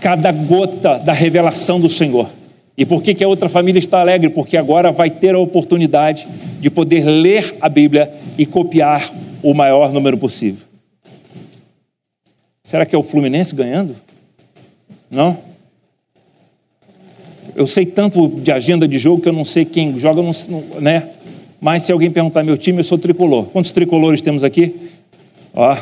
cada 0.00 0.30
gota 0.30 0.98
da 0.98 1.12
revelação 1.12 1.80
do 1.80 1.88
Senhor. 1.88 2.30
E 2.76 2.86
por 2.86 3.02
que, 3.02 3.12
que 3.12 3.24
a 3.24 3.28
outra 3.28 3.48
família 3.48 3.80
está 3.80 4.00
alegre? 4.00 4.30
Porque 4.30 4.56
agora 4.56 4.92
vai 4.92 5.10
ter 5.10 5.34
a 5.34 5.38
oportunidade 5.40 6.28
de 6.60 6.70
poder 6.70 7.04
ler 7.04 7.56
a 7.60 7.68
Bíblia 7.68 8.08
e 8.38 8.46
copiar 8.46 9.12
o 9.42 9.52
maior 9.52 9.92
número 9.92 10.16
possível. 10.16 10.67
Será 12.68 12.84
que 12.84 12.94
é 12.94 12.98
o 12.98 13.02
Fluminense 13.02 13.54
ganhando? 13.54 13.96
Não? 15.10 15.38
Eu 17.56 17.66
sei 17.66 17.86
tanto 17.86 18.28
de 18.28 18.52
agenda 18.52 18.86
de 18.86 18.98
jogo 18.98 19.22
que 19.22 19.28
eu 19.30 19.32
não 19.32 19.42
sei 19.42 19.64
quem 19.64 19.98
joga, 19.98 20.20
né? 20.78 21.08
Mas 21.58 21.84
se 21.84 21.92
alguém 21.92 22.10
perguntar 22.10 22.42
meu 22.44 22.58
time, 22.58 22.80
eu 22.80 22.84
sou 22.84 22.98
tricolor. 22.98 23.46
Quantos 23.46 23.70
tricolores 23.70 24.20
temos 24.20 24.44
aqui? 24.44 24.74
Ó, 25.54 25.78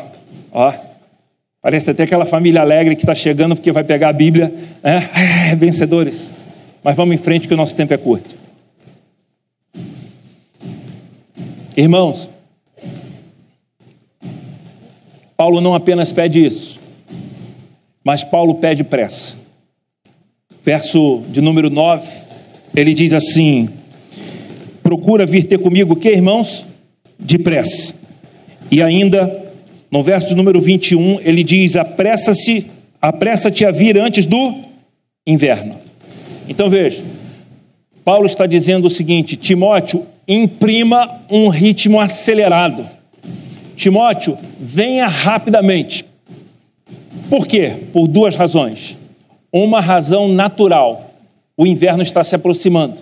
ó. 0.53 0.73
Parece 1.61 1.91
até 1.91 2.05
aquela 2.05 2.25
família 2.25 2.61
alegre 2.61 2.95
que 2.95 3.03
está 3.03 3.17
chegando 3.17 3.57
porque 3.57 3.73
vai 3.73 3.83
pegar 3.83 4.11
a 4.11 4.13
Bíblia. 4.13 4.55
Né? 4.81 5.11
É, 5.51 5.57
vencedores. 5.57 6.31
Mas 6.85 6.95
vamos 6.95 7.17
em 7.17 7.19
frente 7.19 7.49
que 7.49 7.55
o 7.55 7.57
nosso 7.57 7.75
tempo 7.75 7.95
é 7.95 7.97
curto. 7.97 8.33
Irmãos, 11.77 12.31
Paulo 15.37 15.61
não 15.61 15.75
apenas 15.75 16.13
pede 16.13 16.45
isso, 16.45 16.81
mas 18.03 18.25
Paulo 18.25 18.55
pede 18.57 18.83
pressa. 18.83 19.35
Verso 20.65 21.23
de 21.29 21.41
número 21.41 21.71
9, 21.71 22.09
ele 22.75 22.95
diz 22.95 23.13
assim: 23.13 23.69
Procura 24.83 25.27
vir 25.27 25.45
ter 25.45 25.59
comigo, 25.59 25.97
que 25.97 26.09
irmãos? 26.09 26.67
Depressa. 27.19 27.95
E 28.71 28.83
ainda 28.83 29.47
no 29.91 30.03
verso 30.03 30.29
de 30.29 30.35
número 30.35 30.61
21, 30.61 31.21
ele 31.23 31.43
diz: 31.43 31.77
apressa-se, 31.77 32.67
apressa-te 33.01 33.65
a 33.65 33.71
vir 33.71 33.99
antes 33.99 34.27
do 34.27 34.55
inverno. 35.27 35.77
Então 36.49 36.69
veja, 36.69 37.03
Paulo 38.05 38.27
está 38.27 38.47
dizendo 38.47 38.87
o 38.87 38.91
seguinte: 38.91 39.37
Timóteo, 39.37 40.05
imprima 40.27 41.23
um 41.31 41.49
ritmo 41.49 42.01
acelerado. 42.01 42.96
Timóteo, 43.77 44.39
venha 44.59 45.07
rapidamente. 45.07 46.05
Por 47.29 47.47
quê? 47.47 47.75
Por 47.93 48.09
duas 48.09 48.35
razões. 48.35 48.97
Uma 49.53 49.81
razão 49.81 50.29
natural: 50.29 51.15
o 51.57 51.67
inverno 51.67 52.03
está 52.03 52.25
se 52.25 52.35
aproximando. 52.35 53.01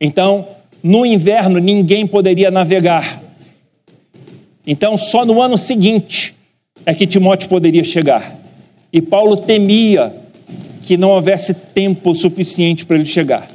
Então, 0.00 0.48
no 0.82 1.06
inverno, 1.06 1.58
ninguém 1.58 2.06
poderia 2.06 2.50
navegar. 2.50 3.22
Então, 4.66 4.96
só 4.96 5.24
no 5.24 5.40
ano 5.40 5.56
seguinte 5.56 6.34
é 6.84 6.94
que 6.94 7.06
Timóteo 7.06 7.48
poderia 7.48 7.84
chegar. 7.84 8.36
E 8.92 9.00
Paulo 9.00 9.36
temia 9.36 10.12
que 10.82 10.96
não 10.96 11.10
houvesse 11.10 11.54
tempo 11.54 12.14
suficiente 12.14 12.84
para 12.84 12.96
ele 12.96 13.04
chegar. 13.04 13.48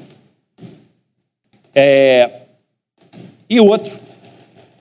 É... 1.74 2.30
E 3.50 3.60
outro, 3.60 3.92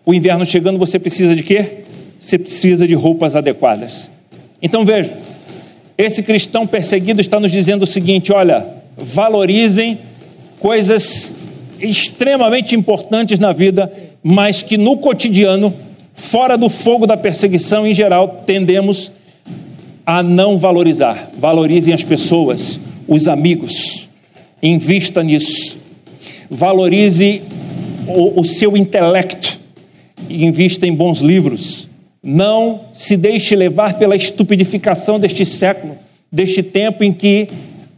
o 0.04 0.12
inverno 0.12 0.44
chegando, 0.44 0.78
você 0.78 0.98
precisa 0.98 1.34
de 1.34 1.42
quê? 1.42 1.84
Você 2.20 2.38
precisa 2.38 2.86
de 2.86 2.94
roupas 2.94 3.36
adequadas. 3.36 4.10
Então 4.60 4.84
veja, 4.84 5.12
esse 5.96 6.22
cristão 6.22 6.66
perseguido 6.66 7.20
está 7.20 7.38
nos 7.38 7.52
dizendo 7.52 7.82
o 7.82 7.86
seguinte: 7.86 8.32
olha, 8.32 8.66
valorizem 8.96 9.98
coisas 10.58 11.50
extremamente 11.80 12.74
importantes 12.74 13.38
na 13.38 13.52
vida, 13.52 13.92
mas 14.22 14.62
que 14.62 14.78
no 14.78 14.96
cotidiano, 14.96 15.72
fora 16.14 16.56
do 16.56 16.68
fogo 16.68 17.06
da 17.06 17.16
perseguição 17.16 17.86
em 17.86 17.92
geral, 17.92 18.42
tendemos 18.46 19.12
a 20.06 20.22
não 20.22 20.58
valorizar. 20.58 21.30
Valorizem 21.38 21.94
as 21.94 22.04
pessoas, 22.04 22.80
os 23.06 23.28
amigos, 23.28 24.08
invista 24.62 25.22
nisso. 25.22 25.78
Valorize 26.50 27.42
o, 28.06 28.40
o 28.40 28.44
seu 28.44 28.76
intelecto, 28.76 29.53
invista 30.28 30.86
em 30.86 30.94
bons 30.94 31.20
livros. 31.20 31.88
Não 32.22 32.80
se 32.92 33.16
deixe 33.16 33.54
levar 33.54 33.98
pela 33.98 34.16
estupidificação 34.16 35.18
deste 35.18 35.44
século, 35.44 35.96
deste 36.30 36.62
tempo 36.62 37.04
em 37.04 37.12
que 37.12 37.48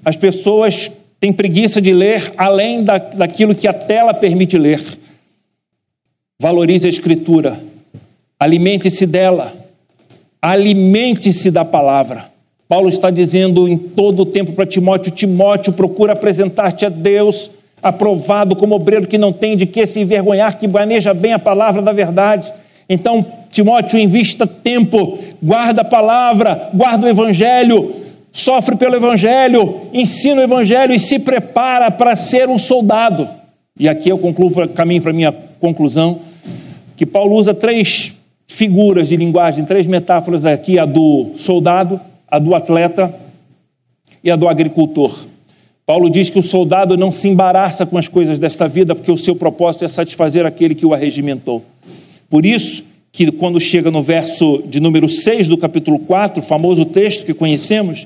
as 0.04 0.16
pessoas 0.16 0.90
têm 1.20 1.32
preguiça 1.32 1.80
de 1.80 1.92
ler 1.92 2.32
além 2.36 2.82
da, 2.82 2.98
daquilo 2.98 3.54
que 3.54 3.68
a 3.68 3.72
tela 3.72 4.12
permite 4.12 4.58
ler. 4.58 4.80
Valorize 6.40 6.86
a 6.86 6.90
Escritura, 6.90 7.60
alimente-se 8.38 9.06
dela, 9.06 9.54
alimente-se 10.40 11.50
da 11.50 11.64
palavra. 11.64 12.30
Paulo 12.68 12.88
está 12.88 13.10
dizendo 13.10 13.68
em 13.68 13.76
todo 13.76 14.20
o 14.20 14.26
tempo 14.26 14.52
para 14.52 14.66
Timóteo: 14.66 15.12
Timóteo, 15.12 15.72
procura 15.72 16.12
apresentar-te 16.12 16.84
a 16.84 16.88
Deus, 16.88 17.50
aprovado 17.88 18.56
como 18.56 18.74
obreiro 18.74 19.06
que 19.06 19.18
não 19.18 19.32
tem 19.32 19.56
de 19.56 19.66
que 19.66 19.86
se 19.86 20.00
envergonhar, 20.00 20.58
que 20.58 20.66
maneja 20.68 21.14
bem 21.14 21.32
a 21.32 21.38
palavra 21.38 21.80
da 21.80 21.92
verdade. 21.92 22.52
Então, 22.88 23.24
Timóteo, 23.50 23.98
invista 23.98 24.46
tempo, 24.46 25.18
guarda 25.42 25.82
a 25.82 25.84
palavra, 25.84 26.68
guarda 26.74 27.06
o 27.06 27.08
evangelho, 27.08 27.94
sofre 28.32 28.76
pelo 28.76 28.96
evangelho, 28.96 29.82
ensina 29.92 30.40
o 30.40 30.44
evangelho 30.44 30.92
e 30.92 31.00
se 31.00 31.18
prepara 31.18 31.90
para 31.90 32.14
ser 32.14 32.48
um 32.48 32.58
soldado. 32.58 33.28
E 33.78 33.88
aqui 33.88 34.08
eu 34.08 34.18
concluo, 34.18 34.68
caminho 34.68 35.02
para 35.02 35.12
minha 35.12 35.32
conclusão, 35.60 36.20
que 36.96 37.06
Paulo 37.06 37.34
usa 37.34 37.54
três 37.54 38.12
figuras 38.46 39.08
de 39.08 39.16
linguagem, 39.16 39.64
três 39.64 39.86
metáforas 39.86 40.44
aqui: 40.44 40.78
a 40.78 40.84
do 40.84 41.32
soldado, 41.36 42.00
a 42.28 42.38
do 42.38 42.54
atleta 42.54 43.12
e 44.22 44.30
a 44.30 44.36
do 44.36 44.48
agricultor. 44.48 45.26
Paulo 45.86 46.10
diz 46.10 46.28
que 46.28 46.38
o 46.40 46.42
soldado 46.42 46.96
não 46.96 47.12
se 47.12 47.28
embaraça 47.28 47.86
com 47.86 47.96
as 47.96 48.08
coisas 48.08 48.40
desta 48.40 48.66
vida, 48.66 48.92
porque 48.92 49.12
o 49.12 49.16
seu 49.16 49.36
propósito 49.36 49.84
é 49.84 49.88
satisfazer 49.88 50.44
aquele 50.44 50.74
que 50.74 50.84
o 50.84 50.92
arregimentou. 50.92 51.64
Por 52.28 52.44
isso, 52.44 52.82
que 53.12 53.30
quando 53.30 53.60
chega 53.60 53.88
no 53.88 54.02
verso 54.02 54.64
de 54.66 54.80
número 54.80 55.08
6 55.08 55.46
do 55.46 55.56
capítulo 55.56 56.00
4, 56.00 56.42
famoso 56.42 56.84
texto 56.84 57.24
que 57.24 57.32
conhecemos, 57.32 58.04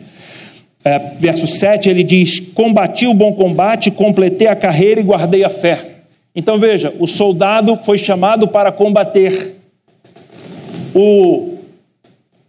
é, 0.85 0.99
verso 1.19 1.47
7, 1.47 1.89
ele 1.89 2.05
diz: 2.05 2.39
Combati 2.39 3.07
o 3.07 3.15
bom 3.15 3.33
combate, 3.33 3.91
completei 3.91 4.47
a 4.47 4.55
carreira 4.55 5.01
e 5.01 5.05
guardei 5.05 5.43
a 5.43 5.51
fé. 5.51 6.03
Então 6.37 6.59
veja, 6.59 6.95
o 6.99 7.07
soldado 7.07 7.75
foi 7.77 7.97
chamado 7.97 8.47
para 8.47 8.71
combater, 8.71 9.57
o, 10.95 11.57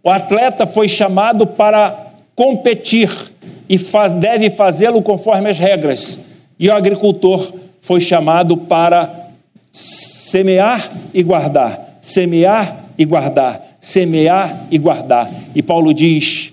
o 0.04 0.10
atleta 0.10 0.66
foi 0.66 0.90
chamado 0.90 1.46
para 1.46 2.12
competir 2.34 3.31
e 3.72 3.78
faz, 3.78 4.12
deve 4.12 4.50
fazê-lo 4.50 5.00
conforme 5.00 5.48
as 5.48 5.58
regras, 5.58 6.20
e 6.58 6.68
o 6.68 6.74
agricultor 6.74 7.54
foi 7.80 8.02
chamado 8.02 8.54
para 8.54 9.30
semear 9.72 10.92
e 11.14 11.22
guardar, 11.22 11.96
semear 11.98 12.84
e 12.98 13.06
guardar, 13.06 13.78
semear 13.80 14.66
e 14.70 14.76
guardar. 14.76 15.32
E 15.54 15.62
Paulo 15.62 15.94
diz: 15.94 16.52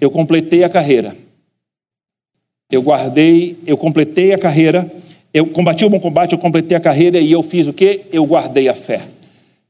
Eu 0.00 0.10
completei 0.10 0.64
a 0.64 0.70
carreira, 0.70 1.14
eu 2.72 2.80
guardei, 2.80 3.58
eu 3.66 3.76
completei 3.76 4.32
a 4.32 4.38
carreira, 4.38 4.90
eu 5.34 5.48
combati 5.48 5.84
o 5.84 5.90
bom 5.90 6.00
combate, 6.00 6.32
eu 6.32 6.38
completei 6.38 6.78
a 6.78 6.80
carreira 6.80 7.20
e 7.20 7.30
eu 7.30 7.42
fiz 7.42 7.66
o 7.66 7.74
que? 7.74 8.06
Eu 8.10 8.24
guardei 8.24 8.70
a 8.70 8.74
fé. 8.74 9.02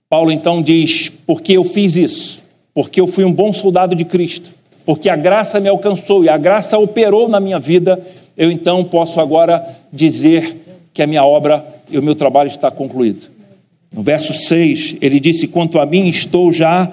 Paulo 0.08 0.30
então 0.30 0.62
diz: 0.62 1.08
Porque 1.26 1.54
eu 1.54 1.64
fiz 1.64 1.96
isso? 1.96 2.40
Porque 2.72 3.00
eu 3.00 3.08
fui 3.08 3.24
um 3.24 3.32
bom 3.32 3.52
soldado 3.52 3.96
de 3.96 4.04
Cristo, 4.04 4.59
porque 4.84 5.08
a 5.08 5.16
graça 5.16 5.60
me 5.60 5.68
alcançou 5.68 6.24
e 6.24 6.28
a 6.28 6.36
graça 6.36 6.78
operou 6.78 7.28
na 7.28 7.40
minha 7.40 7.58
vida, 7.58 8.00
eu 8.36 8.50
então 8.50 8.82
posso 8.84 9.20
agora 9.20 9.64
dizer 9.92 10.56
que 10.92 11.02
a 11.02 11.06
minha 11.06 11.24
obra 11.24 11.64
e 11.90 11.98
o 11.98 12.02
meu 12.02 12.14
trabalho 12.14 12.48
está 12.48 12.70
concluído. 12.70 13.28
No 13.92 14.02
verso 14.02 14.32
6, 14.32 14.96
ele 15.00 15.18
disse: 15.18 15.48
Quanto 15.48 15.80
a 15.80 15.86
mim, 15.86 16.08
estou 16.08 16.52
já 16.52 16.90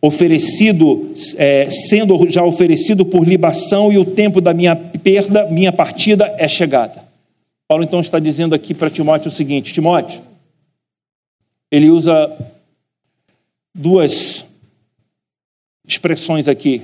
oferecido, 0.00 1.12
é, 1.36 1.70
sendo 1.70 2.28
já 2.28 2.42
oferecido 2.44 3.04
por 3.04 3.26
libação, 3.26 3.92
e 3.92 3.98
o 3.98 4.04
tempo 4.04 4.40
da 4.40 4.52
minha 4.52 4.74
perda, 4.74 5.46
minha 5.48 5.72
partida 5.72 6.34
é 6.38 6.48
chegada. 6.48 7.04
Paulo 7.68 7.84
então 7.84 8.00
está 8.00 8.18
dizendo 8.18 8.54
aqui 8.54 8.74
para 8.74 8.90
Timóteo 8.90 9.28
o 9.28 9.32
seguinte: 9.32 9.72
Timóteo, 9.72 10.20
ele 11.70 11.88
usa 11.88 12.30
duas 13.74 14.44
expressões 15.86 16.48
aqui, 16.48 16.82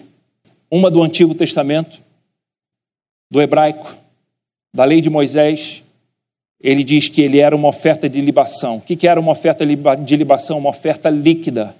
uma 0.71 0.91
do 0.91 1.03
Antigo 1.03 1.35
Testamento, 1.35 1.99
do 3.31 3.41
hebraico, 3.41 3.95
da 4.73 4.85
lei 4.85 5.01
de 5.01 5.11
Moisés, 5.11 5.83
ele 6.61 6.83
diz 6.83 7.09
que 7.09 7.23
ele 7.23 7.39
era 7.39 7.55
uma 7.55 7.69
oferta 7.69 8.09
de 8.09 8.21
libação. 8.21 8.77
O 8.77 8.81
que 8.81 9.07
era 9.07 9.21
uma 9.21 9.33
oferta 9.33 9.65
de 9.67 10.17
libação? 10.17 10.59
Uma 10.59 10.71
oferta 10.71 11.09
líquida, 11.09 11.75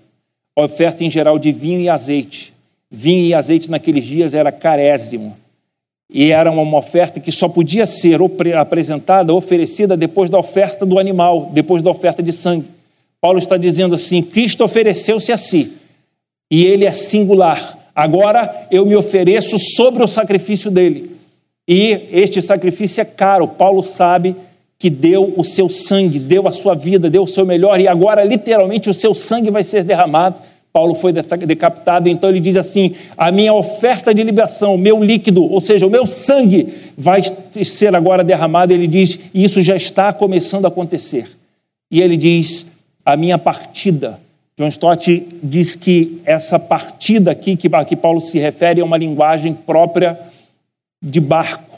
oferta 0.57 1.05
em 1.05 1.11
geral 1.11 1.39
de 1.39 1.53
vinho 1.53 1.81
e 1.81 1.89
azeite. 1.89 2.53
Vinho 2.91 3.27
e 3.27 3.35
azeite 3.35 3.71
naqueles 3.71 4.05
dias 4.05 4.35
era 4.35 4.51
carésimo. 4.51 5.37
E 6.11 6.31
era 6.31 6.51
uma 6.51 6.79
oferta 6.79 7.21
que 7.21 7.31
só 7.31 7.49
podia 7.49 7.85
ser 7.85 8.19
apresentada, 8.59 9.35
oferecida 9.35 9.97
depois 9.97 10.31
da 10.31 10.39
oferta 10.39 10.87
do 10.87 10.99
animal, 10.99 11.51
depois 11.53 11.83
da 11.83 11.91
oferta 11.91 12.23
de 12.23 12.33
sangue. 12.33 12.67
Paulo 13.21 13.39
está 13.39 13.57
dizendo 13.59 13.95
assim: 13.95 14.23
Cristo 14.23 14.65
ofereceu-se 14.65 15.31
a 15.31 15.37
si, 15.37 15.73
e 16.51 16.65
ele 16.65 16.87
é 16.87 16.93
singular. 16.93 17.78
Agora 17.99 18.69
eu 18.71 18.87
me 18.87 18.95
ofereço 18.95 19.59
sobre 19.59 20.05
o 20.05 20.07
sacrifício 20.07 20.71
dele. 20.71 21.11
E 21.67 21.99
este 22.13 22.41
sacrifício 22.41 23.01
é 23.01 23.05
caro. 23.05 23.49
Paulo 23.49 23.83
sabe 23.83 24.37
que 24.79 24.89
deu 24.89 25.35
o 25.37 25.43
seu 25.43 25.69
sangue, 25.69 26.21
deu 26.21 26.47
a 26.47 26.53
sua 26.53 26.77
vida, 26.77 27.11
deu 27.11 27.25
o 27.25 27.27
seu 27.27 27.45
melhor, 27.45 27.81
e 27.81 27.89
agora 27.89 28.23
literalmente 28.23 28.89
o 28.89 28.95
seu 28.95 29.13
sangue 29.13 29.51
vai 29.51 29.65
ser 29.65 29.83
derramado. 29.83 30.41
Paulo 30.73 30.95
foi 30.95 31.13
decapitado, 31.13 32.09
então 32.09 32.31
ele 32.31 32.39
diz 32.39 32.55
assim: 32.55 32.95
a 33.17 33.33
minha 33.33 33.53
oferta 33.53 34.15
de 34.15 34.23
liberação, 34.23 34.77
o 34.77 34.79
meu 34.79 35.03
líquido, 35.03 35.43
ou 35.43 35.61
seja, 35.61 35.85
o 35.85 35.91
meu 35.91 36.07
sangue, 36.07 36.73
vai 36.97 37.21
ser 37.65 37.97
agora 37.97 38.23
derramado. 38.23 38.73
Ele 38.73 38.87
diz: 38.87 39.19
e 39.35 39.43
isso 39.43 39.61
já 39.61 39.75
está 39.75 40.13
começando 40.13 40.67
a 40.67 40.69
acontecer. 40.69 41.27
E 41.91 42.01
ele 42.01 42.17
diz: 42.17 42.65
a 43.05 43.17
minha 43.17 43.39
partida. 43.39 44.21
John 44.59 44.69
Stott 44.69 45.27
diz 45.43 45.77
que 45.77 46.21
essa 46.25 46.59
partida 46.59 47.31
aqui, 47.31 47.57
que, 47.57 47.69
que 47.69 47.97
Paulo 47.97 48.21
se 48.21 48.39
refere, 48.39 48.81
é 48.81 48.85
uma 48.85 48.99
linguagem 48.99 49.55
própria 49.55 50.19
de 51.01 51.21
barco 51.21 51.69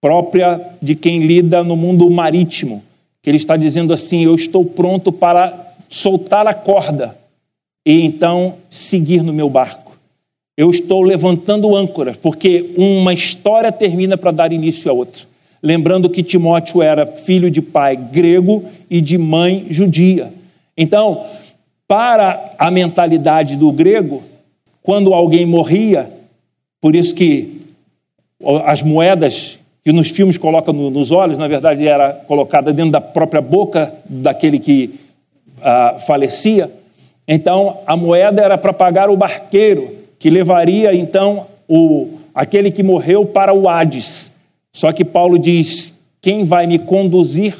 própria 0.00 0.60
de 0.80 0.94
quem 0.94 1.26
lida 1.26 1.62
no 1.62 1.76
mundo 1.76 2.08
marítimo, 2.08 2.82
que 3.22 3.28
ele 3.28 3.36
está 3.36 3.56
dizendo 3.56 3.92
assim: 3.92 4.24
Eu 4.24 4.34
estou 4.34 4.64
pronto 4.64 5.12
para 5.12 5.74
soltar 5.88 6.46
a 6.46 6.54
corda 6.54 7.16
e 7.84 8.00
então 8.00 8.54
seguir 8.70 9.22
no 9.22 9.32
meu 9.32 9.50
barco. 9.50 9.98
Eu 10.56 10.70
estou 10.70 11.02
levantando 11.02 11.74
âncoras, 11.74 12.16
porque 12.16 12.70
uma 12.76 13.12
história 13.12 13.72
termina 13.72 14.16
para 14.16 14.30
dar 14.30 14.52
início 14.52 14.90
a 14.90 14.94
outra. 14.94 15.24
Lembrando 15.62 16.08
que 16.08 16.22
Timóteo 16.22 16.82
era 16.82 17.06
filho 17.06 17.50
de 17.50 17.60
pai 17.60 17.96
grego 17.96 18.64
e 18.88 19.00
de 19.00 19.18
mãe 19.18 19.66
judia. 19.70 20.32
Então, 20.76 21.26
para 21.90 22.52
a 22.56 22.70
mentalidade 22.70 23.56
do 23.56 23.72
grego, 23.72 24.22
quando 24.80 25.12
alguém 25.12 25.44
morria, 25.44 26.08
por 26.80 26.94
isso 26.94 27.12
que 27.12 27.62
as 28.64 28.80
moedas 28.80 29.58
que 29.82 29.92
nos 29.92 30.08
filmes 30.08 30.38
colocam 30.38 30.72
nos 30.72 31.10
olhos, 31.10 31.36
na 31.36 31.48
verdade 31.48 31.88
era 31.88 32.12
colocada 32.12 32.72
dentro 32.72 32.92
da 32.92 33.00
própria 33.00 33.40
boca 33.40 33.92
daquele 34.08 34.60
que 34.60 35.00
ah, 35.60 35.96
falecia. 36.06 36.70
Então 37.26 37.78
a 37.84 37.96
moeda 37.96 38.40
era 38.40 38.56
para 38.56 38.72
pagar 38.72 39.10
o 39.10 39.16
barqueiro, 39.16 39.90
que 40.16 40.30
levaria 40.30 40.94
então 40.94 41.48
o, 41.68 42.20
aquele 42.32 42.70
que 42.70 42.84
morreu 42.84 43.26
para 43.26 43.52
o 43.52 43.68
Hades. 43.68 44.30
Só 44.72 44.92
que 44.92 45.04
Paulo 45.04 45.36
diz: 45.36 45.92
quem 46.22 46.44
vai 46.44 46.68
me 46.68 46.78
conduzir 46.78 47.56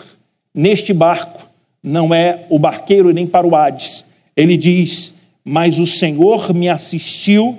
neste 0.55 0.93
barco 0.93 1.49
não 1.83 2.15
é 2.15 2.45
o 2.49 2.61
barqueiro 2.61 3.11
nem 3.11 3.27
para 3.27 3.45
o 3.45 3.57
Hades. 3.57 4.09
Ele 4.37 4.57
diz: 4.57 5.15
Mas 5.45 5.79
o 5.79 5.87
Senhor 5.87 6.55
me 6.55 6.69
assistiu, 6.69 7.59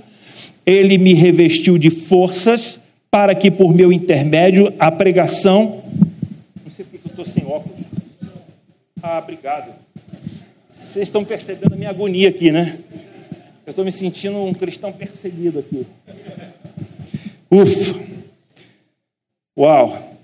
ele 0.66 0.98
me 0.98 1.14
revestiu 1.14 1.78
de 1.78 1.90
forças, 1.90 2.80
para 3.10 3.36
que 3.36 3.52
por 3.52 3.74
meu 3.74 3.92
intermédio 3.92 4.74
a 4.80 4.92
pregação. 4.92 5.84
Não 6.64 6.72
sei 6.72 6.86
porque 6.86 7.08
eu 7.08 7.10
estou 7.10 7.26
sem 7.26 7.46
óculos. 7.46 7.86
Ah, 9.04 9.20
obrigado. 9.20 9.74
Vocês 10.74 11.08
estão 11.08 11.26
percebendo 11.26 11.74
a 11.74 11.78
minha 11.78 11.90
agonia 11.90 12.30
aqui, 12.30 12.52
né? 12.52 12.78
Eu 13.66 13.72
estou 13.72 13.86
me 13.86 13.92
sentindo 13.92 14.38
um 14.38 14.54
cristão 14.54 14.92
perseguido 14.92 15.60
aqui. 15.60 15.86
Ufa! 17.50 18.00
Uau! 19.58 20.18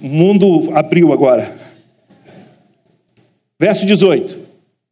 O 0.00 0.08
mundo 0.08 0.76
abriu 0.76 1.12
agora. 1.12 1.54
Verso 3.58 3.86
18: 3.86 4.43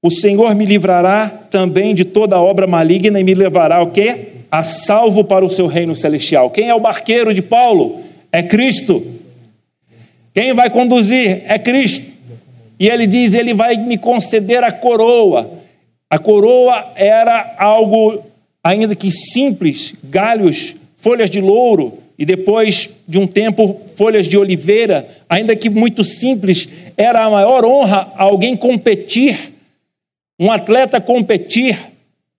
O 0.05 0.11
Senhor 0.11 0.53
me 0.57 0.67
livrará 0.67 1.29
também 1.49 1.95
de 1.95 2.05
toda 2.05 2.41
obra 2.41 2.67
maligna 2.67 3.21
e 3.21 3.25
me 3.25 3.35
levará 3.35 3.81
o 3.81 3.87
quê? 3.87 4.31
A 4.51 4.65
salvo 4.65 5.23
para 5.23 5.45
o 5.45 5.49
seu 5.49 5.69
reino 5.69 5.95
celestial. 5.95 6.51
Quem 6.51 6.69
é 6.69 6.75
o 6.75 6.81
barqueiro 6.81 7.33
de 7.33 7.41
Paulo? 7.41 8.01
É 8.33 8.43
Cristo. 8.43 9.01
Quem 10.35 10.53
vai 10.53 10.69
conduzir? 10.71 11.43
É 11.47 11.57
Cristo. 11.57 12.13
E 12.81 12.89
ele 12.89 13.07
diz: 13.07 13.33
Ele 13.33 13.55
vai 13.55 13.77
me 13.77 13.97
conceder 13.97 14.65
a 14.65 14.73
coroa. 14.73 15.49
A 16.11 16.19
coroa 16.19 16.93
era 16.97 17.55
algo, 17.57 18.25
ainda 18.63 18.97
que 18.97 19.11
simples, 19.13 19.95
galhos, 20.03 20.75
folhas 20.97 21.31
de 21.31 21.41
louro, 21.41 21.99
e 22.19 22.27
depois 22.27 22.91
de 23.07 23.19
um 23.19 23.27
tempo, 23.27 23.81
folhas 23.95 24.27
de 24.27 24.37
oliveira, 24.37 25.09
ainda 25.29 25.55
que 25.55 25.71
muito 25.71 26.03
simples, 26.03 26.69
era 26.97 27.25
a 27.25 27.31
maior 27.31 27.65
honra 27.65 28.13
alguém 28.17 28.57
competir, 28.57 29.52
um 30.43 30.51
atleta 30.51 31.01
competir 31.01 31.79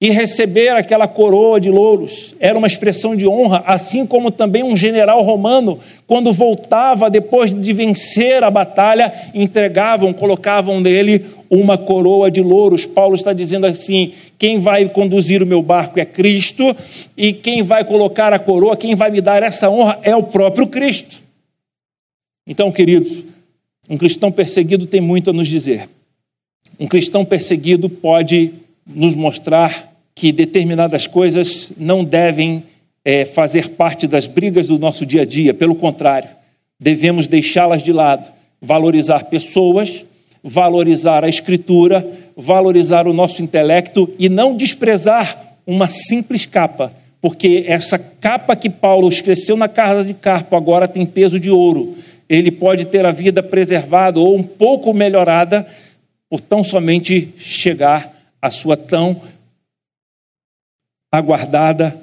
e 0.01 0.09
receber 0.09 0.67
aquela 0.71 1.07
coroa 1.07 1.57
de 1.57 1.69
louros. 1.69 2.35
Era 2.37 2.57
uma 2.57 2.67
expressão 2.67 3.15
de 3.15 3.25
honra, 3.25 3.63
assim 3.65 4.05
como 4.05 4.29
também 4.29 4.61
um 4.61 4.75
general 4.75 5.21
romano, 5.21 5.79
quando 6.05 6.33
voltava 6.33 7.09
depois 7.09 7.57
de 7.57 7.71
vencer 7.71 8.43
a 8.43 8.51
batalha, 8.51 9.13
entregavam, 9.33 10.11
colocavam 10.11 10.81
nele 10.81 11.25
uma 11.49 11.77
coroa 11.77 12.29
de 12.29 12.41
louros. 12.41 12.85
Paulo 12.85 13.15
está 13.15 13.31
dizendo 13.31 13.65
assim: 13.65 14.11
quem 14.37 14.59
vai 14.59 14.89
conduzir 14.89 15.41
o 15.41 15.47
meu 15.47 15.61
barco 15.61 15.97
é 15.97 16.03
Cristo, 16.03 16.75
e 17.15 17.31
quem 17.31 17.63
vai 17.63 17.85
colocar 17.85 18.33
a 18.33 18.39
coroa, 18.39 18.75
quem 18.75 18.95
vai 18.95 19.11
me 19.11 19.21
dar 19.21 19.41
essa 19.43 19.69
honra 19.69 19.97
é 20.03 20.13
o 20.13 20.23
próprio 20.23 20.67
Cristo. 20.67 21.23
Então, 22.45 22.69
queridos, 22.69 23.23
um 23.89 23.97
cristão 23.97 24.29
perseguido 24.29 24.85
tem 24.87 24.99
muito 24.99 25.29
a 25.29 25.33
nos 25.33 25.47
dizer. 25.47 25.87
Um 26.79 26.87
cristão 26.87 27.23
perseguido 27.23 27.87
pode 27.87 28.51
nos 28.85 29.15
mostrar 29.15 29.91
que 30.15 30.31
determinadas 30.31 31.07
coisas 31.07 31.71
não 31.77 32.03
devem 32.03 32.63
é, 33.03 33.25
fazer 33.25 33.69
parte 33.69 34.07
das 34.07 34.27
brigas 34.27 34.67
do 34.67 34.79
nosso 34.79 35.05
dia 35.05 35.21
a 35.21 35.25
dia, 35.25 35.53
pelo 35.53 35.75
contrário, 35.75 36.29
devemos 36.79 37.27
deixá-las 37.27 37.83
de 37.83 37.91
lado, 37.91 38.31
valorizar 38.61 39.25
pessoas, 39.25 40.05
valorizar 40.43 41.23
a 41.23 41.29
escritura, 41.29 42.05
valorizar 42.35 43.07
o 43.07 43.13
nosso 43.13 43.41
intelecto 43.41 44.09
e 44.19 44.27
não 44.27 44.55
desprezar 44.55 45.55
uma 45.65 45.87
simples 45.87 46.45
capa, 46.45 46.91
porque 47.21 47.63
essa 47.67 47.97
capa 47.97 48.55
que 48.55 48.69
Paulo 48.69 49.07
esqueceu 49.07 49.55
na 49.55 49.69
casa 49.69 50.03
de 50.03 50.13
Carpo 50.13 50.55
agora 50.55 50.87
tem 50.87 51.05
peso 51.05 51.39
de 51.39 51.49
ouro. 51.49 51.95
Ele 52.27 52.51
pode 52.51 52.85
ter 52.85 53.05
a 53.05 53.11
vida 53.11 53.41
preservada 53.41 54.19
ou 54.19 54.35
um 54.35 54.43
pouco 54.43 54.93
melhorada 54.93 55.65
por 56.33 56.41
tão 56.41 56.63
somente 56.63 57.31
chegar 57.37 58.11
à 58.41 58.49
sua 58.49 58.75
tão 58.75 59.21
aguardada 61.11 61.95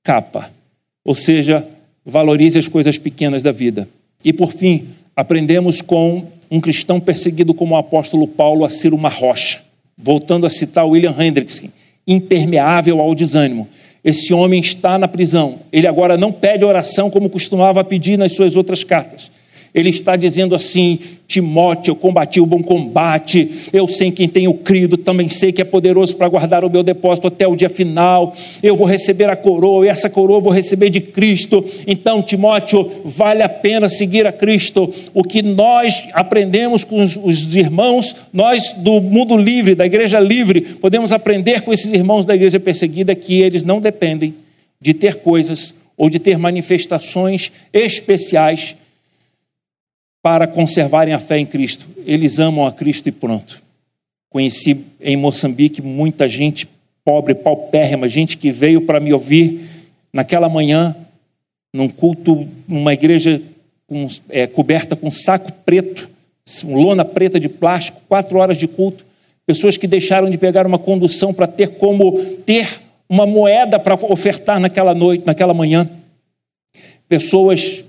capa. 0.00 0.48
Ou 1.04 1.12
seja, 1.12 1.66
valorize 2.06 2.56
as 2.56 2.68
coisas 2.68 2.96
pequenas 2.98 3.42
da 3.42 3.50
vida. 3.50 3.88
E 4.24 4.32
por 4.32 4.52
fim, 4.52 4.90
aprendemos 5.16 5.82
com 5.82 6.24
um 6.48 6.60
cristão 6.60 7.00
perseguido 7.00 7.52
como 7.52 7.74
o 7.74 7.76
apóstolo 7.76 8.28
Paulo 8.28 8.64
a 8.64 8.68
ser 8.68 8.94
uma 8.94 9.08
rocha. 9.08 9.60
Voltando 9.98 10.46
a 10.46 10.50
citar 10.50 10.86
William 10.86 11.16
Hendrickson, 11.18 11.68
impermeável 12.06 13.00
ao 13.00 13.12
desânimo. 13.12 13.68
Esse 14.04 14.32
homem 14.32 14.60
está 14.60 14.96
na 15.00 15.08
prisão. 15.08 15.58
Ele 15.72 15.88
agora 15.88 16.16
não 16.16 16.30
pede 16.30 16.64
oração 16.64 17.10
como 17.10 17.28
costumava 17.28 17.82
pedir 17.82 18.16
nas 18.16 18.36
suas 18.36 18.54
outras 18.54 18.84
cartas. 18.84 19.32
Ele 19.74 19.90
está 19.90 20.14
dizendo 20.14 20.54
assim: 20.54 21.00
Timóteo, 21.26 21.90
eu 21.90 21.96
combati 21.96 22.40
o 22.40 22.46
bom 22.46 22.62
combate, 22.62 23.50
eu 23.72 23.88
sei 23.88 24.12
quem 24.12 24.28
tenho 24.28 24.54
crido, 24.54 24.96
também 24.96 25.28
sei 25.28 25.50
que 25.50 25.60
é 25.60 25.64
poderoso 25.64 26.14
para 26.14 26.28
guardar 26.28 26.64
o 26.64 26.70
meu 26.70 26.84
depósito 26.84 27.26
até 27.26 27.48
o 27.48 27.56
dia 27.56 27.68
final. 27.68 28.36
Eu 28.62 28.76
vou 28.76 28.86
receber 28.86 29.28
a 29.28 29.34
coroa, 29.34 29.84
e 29.84 29.88
essa 29.88 30.08
coroa 30.08 30.36
eu 30.38 30.42
vou 30.42 30.52
receber 30.52 30.90
de 30.90 31.00
Cristo. 31.00 31.64
Então, 31.88 32.22
Timóteo, 32.22 32.88
vale 33.04 33.42
a 33.42 33.48
pena 33.48 33.88
seguir 33.88 34.28
a 34.28 34.32
Cristo. 34.32 34.94
O 35.12 35.24
que 35.24 35.42
nós 35.42 36.04
aprendemos 36.12 36.84
com 36.84 37.02
os, 37.02 37.16
os 37.16 37.56
irmãos, 37.56 38.14
nós 38.32 38.72
do 38.76 39.00
mundo 39.00 39.36
livre, 39.36 39.74
da 39.74 39.86
igreja 39.86 40.20
livre, 40.20 40.60
podemos 40.60 41.10
aprender 41.10 41.62
com 41.62 41.72
esses 41.72 41.92
irmãos 41.92 42.24
da 42.24 42.36
igreja 42.36 42.60
perseguida 42.60 43.12
que 43.14 43.40
eles 43.40 43.64
não 43.64 43.80
dependem 43.80 44.34
de 44.80 44.94
ter 44.94 45.16
coisas 45.16 45.74
ou 45.96 46.08
de 46.08 46.18
ter 46.18 46.38
manifestações 46.38 47.50
especiais 47.72 48.76
para 50.24 50.46
conservarem 50.46 51.12
a 51.12 51.18
fé 51.18 51.38
em 51.38 51.44
Cristo. 51.44 51.86
Eles 52.06 52.38
amam 52.38 52.66
a 52.66 52.72
Cristo 52.72 53.10
e 53.10 53.12
pronto. 53.12 53.62
Conheci 54.30 54.82
em 54.98 55.18
Moçambique 55.18 55.82
muita 55.82 56.26
gente 56.26 56.66
pobre, 57.04 57.34
paupérrima, 57.34 58.08
gente 58.08 58.38
que 58.38 58.50
veio 58.50 58.80
para 58.80 58.98
me 58.98 59.12
ouvir 59.12 59.68
naquela 60.10 60.48
manhã, 60.48 60.96
num 61.74 61.90
culto, 61.90 62.48
numa 62.66 62.94
igreja 62.94 63.42
com, 63.86 64.08
é, 64.30 64.46
coberta 64.46 64.96
com 64.96 65.10
saco 65.10 65.52
preto, 65.52 66.08
lona 66.64 67.04
preta 67.04 67.38
de 67.38 67.50
plástico, 67.50 68.00
quatro 68.08 68.38
horas 68.38 68.56
de 68.56 68.66
culto. 68.66 69.04
Pessoas 69.46 69.76
que 69.76 69.86
deixaram 69.86 70.30
de 70.30 70.38
pegar 70.38 70.66
uma 70.66 70.78
condução 70.78 71.34
para 71.34 71.46
ter 71.46 71.72
como 71.76 72.18
ter 72.46 72.80
uma 73.10 73.26
moeda 73.26 73.78
para 73.78 73.94
ofertar 73.94 74.58
naquela 74.58 74.94
noite, 74.94 75.26
naquela 75.26 75.52
manhã. 75.52 75.86
Pessoas 77.06 77.84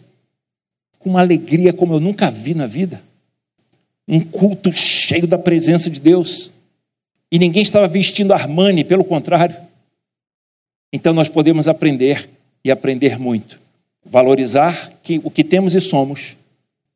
com 1.05 1.11
uma 1.11 1.19
alegria 1.19 1.71
como 1.71 1.93
eu 1.93 1.99
nunca 1.99 2.31
vi 2.31 2.55
na 2.55 2.65
vida. 2.65 2.99
Um 4.07 4.19
culto 4.19 4.73
cheio 4.73 5.27
da 5.27 5.37
presença 5.37 5.87
de 5.87 6.01
Deus. 6.01 6.49
E 7.31 7.37
ninguém 7.37 7.61
estava 7.61 7.87
vestindo 7.87 8.33
Armani, 8.33 8.83
pelo 8.83 9.03
contrário. 9.03 9.55
Então 10.91 11.13
nós 11.13 11.29
podemos 11.29 11.67
aprender 11.67 12.27
e 12.63 12.71
aprender 12.71 13.19
muito. 13.19 13.59
Valorizar 14.03 14.93
que, 15.03 15.21
o 15.23 15.29
que 15.29 15.43
temos 15.43 15.75
e 15.75 15.79
somos 15.79 16.35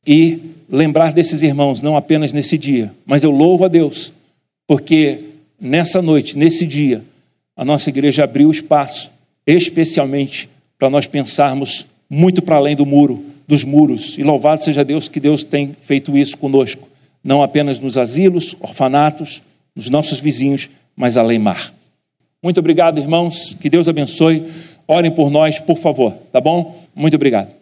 e 0.08 0.40
lembrar 0.68 1.14
desses 1.14 1.44
irmãos, 1.44 1.80
não 1.80 1.96
apenas 1.96 2.34
nesse 2.34 2.58
dia, 2.58 2.92
mas 3.06 3.24
eu 3.24 3.30
louvo 3.30 3.66
a 3.66 3.68
Deus, 3.68 4.12
porque 4.66 5.20
nessa 5.60 6.02
noite, 6.02 6.36
nesse 6.36 6.66
dia, 6.66 7.04
a 7.56 7.64
nossa 7.64 7.90
igreja 7.90 8.24
abriu 8.24 8.50
espaço, 8.50 9.12
especialmente 9.46 10.50
para 10.80 10.90
nós 10.90 11.06
pensarmos 11.06 11.86
muito 12.10 12.42
para 12.42 12.56
além 12.56 12.76
do 12.76 12.88
muro, 12.88 13.29
dos 13.50 13.64
muros. 13.64 14.16
E 14.16 14.22
louvado 14.22 14.64
seja 14.64 14.86
Deus 14.86 15.08
que 15.08 15.20
Deus 15.20 15.44
tem 15.44 15.76
feito 15.82 16.16
isso 16.16 16.38
conosco, 16.38 16.88
não 17.24 17.42
apenas 17.42 17.80
nos 17.80 17.98
asilos, 17.98 18.56
orfanatos, 18.60 19.42
nos 19.76 19.90
nossos 19.90 20.20
vizinhos, 20.20 20.70
mas 20.96 21.18
além 21.18 21.40
mar. 21.40 21.74
Muito 22.44 22.60
obrigado, 22.60 23.00
irmãos. 23.00 23.58
Que 23.60 23.68
Deus 23.68 23.90
abençoe. 23.90 24.46
Orem 24.88 25.10
por 25.10 25.32
nós, 25.32 25.60
por 25.60 25.80
favor, 25.80 26.14
tá 26.32 26.40
bom? 26.40 26.80
Muito 26.96 27.16
obrigado. 27.16 27.60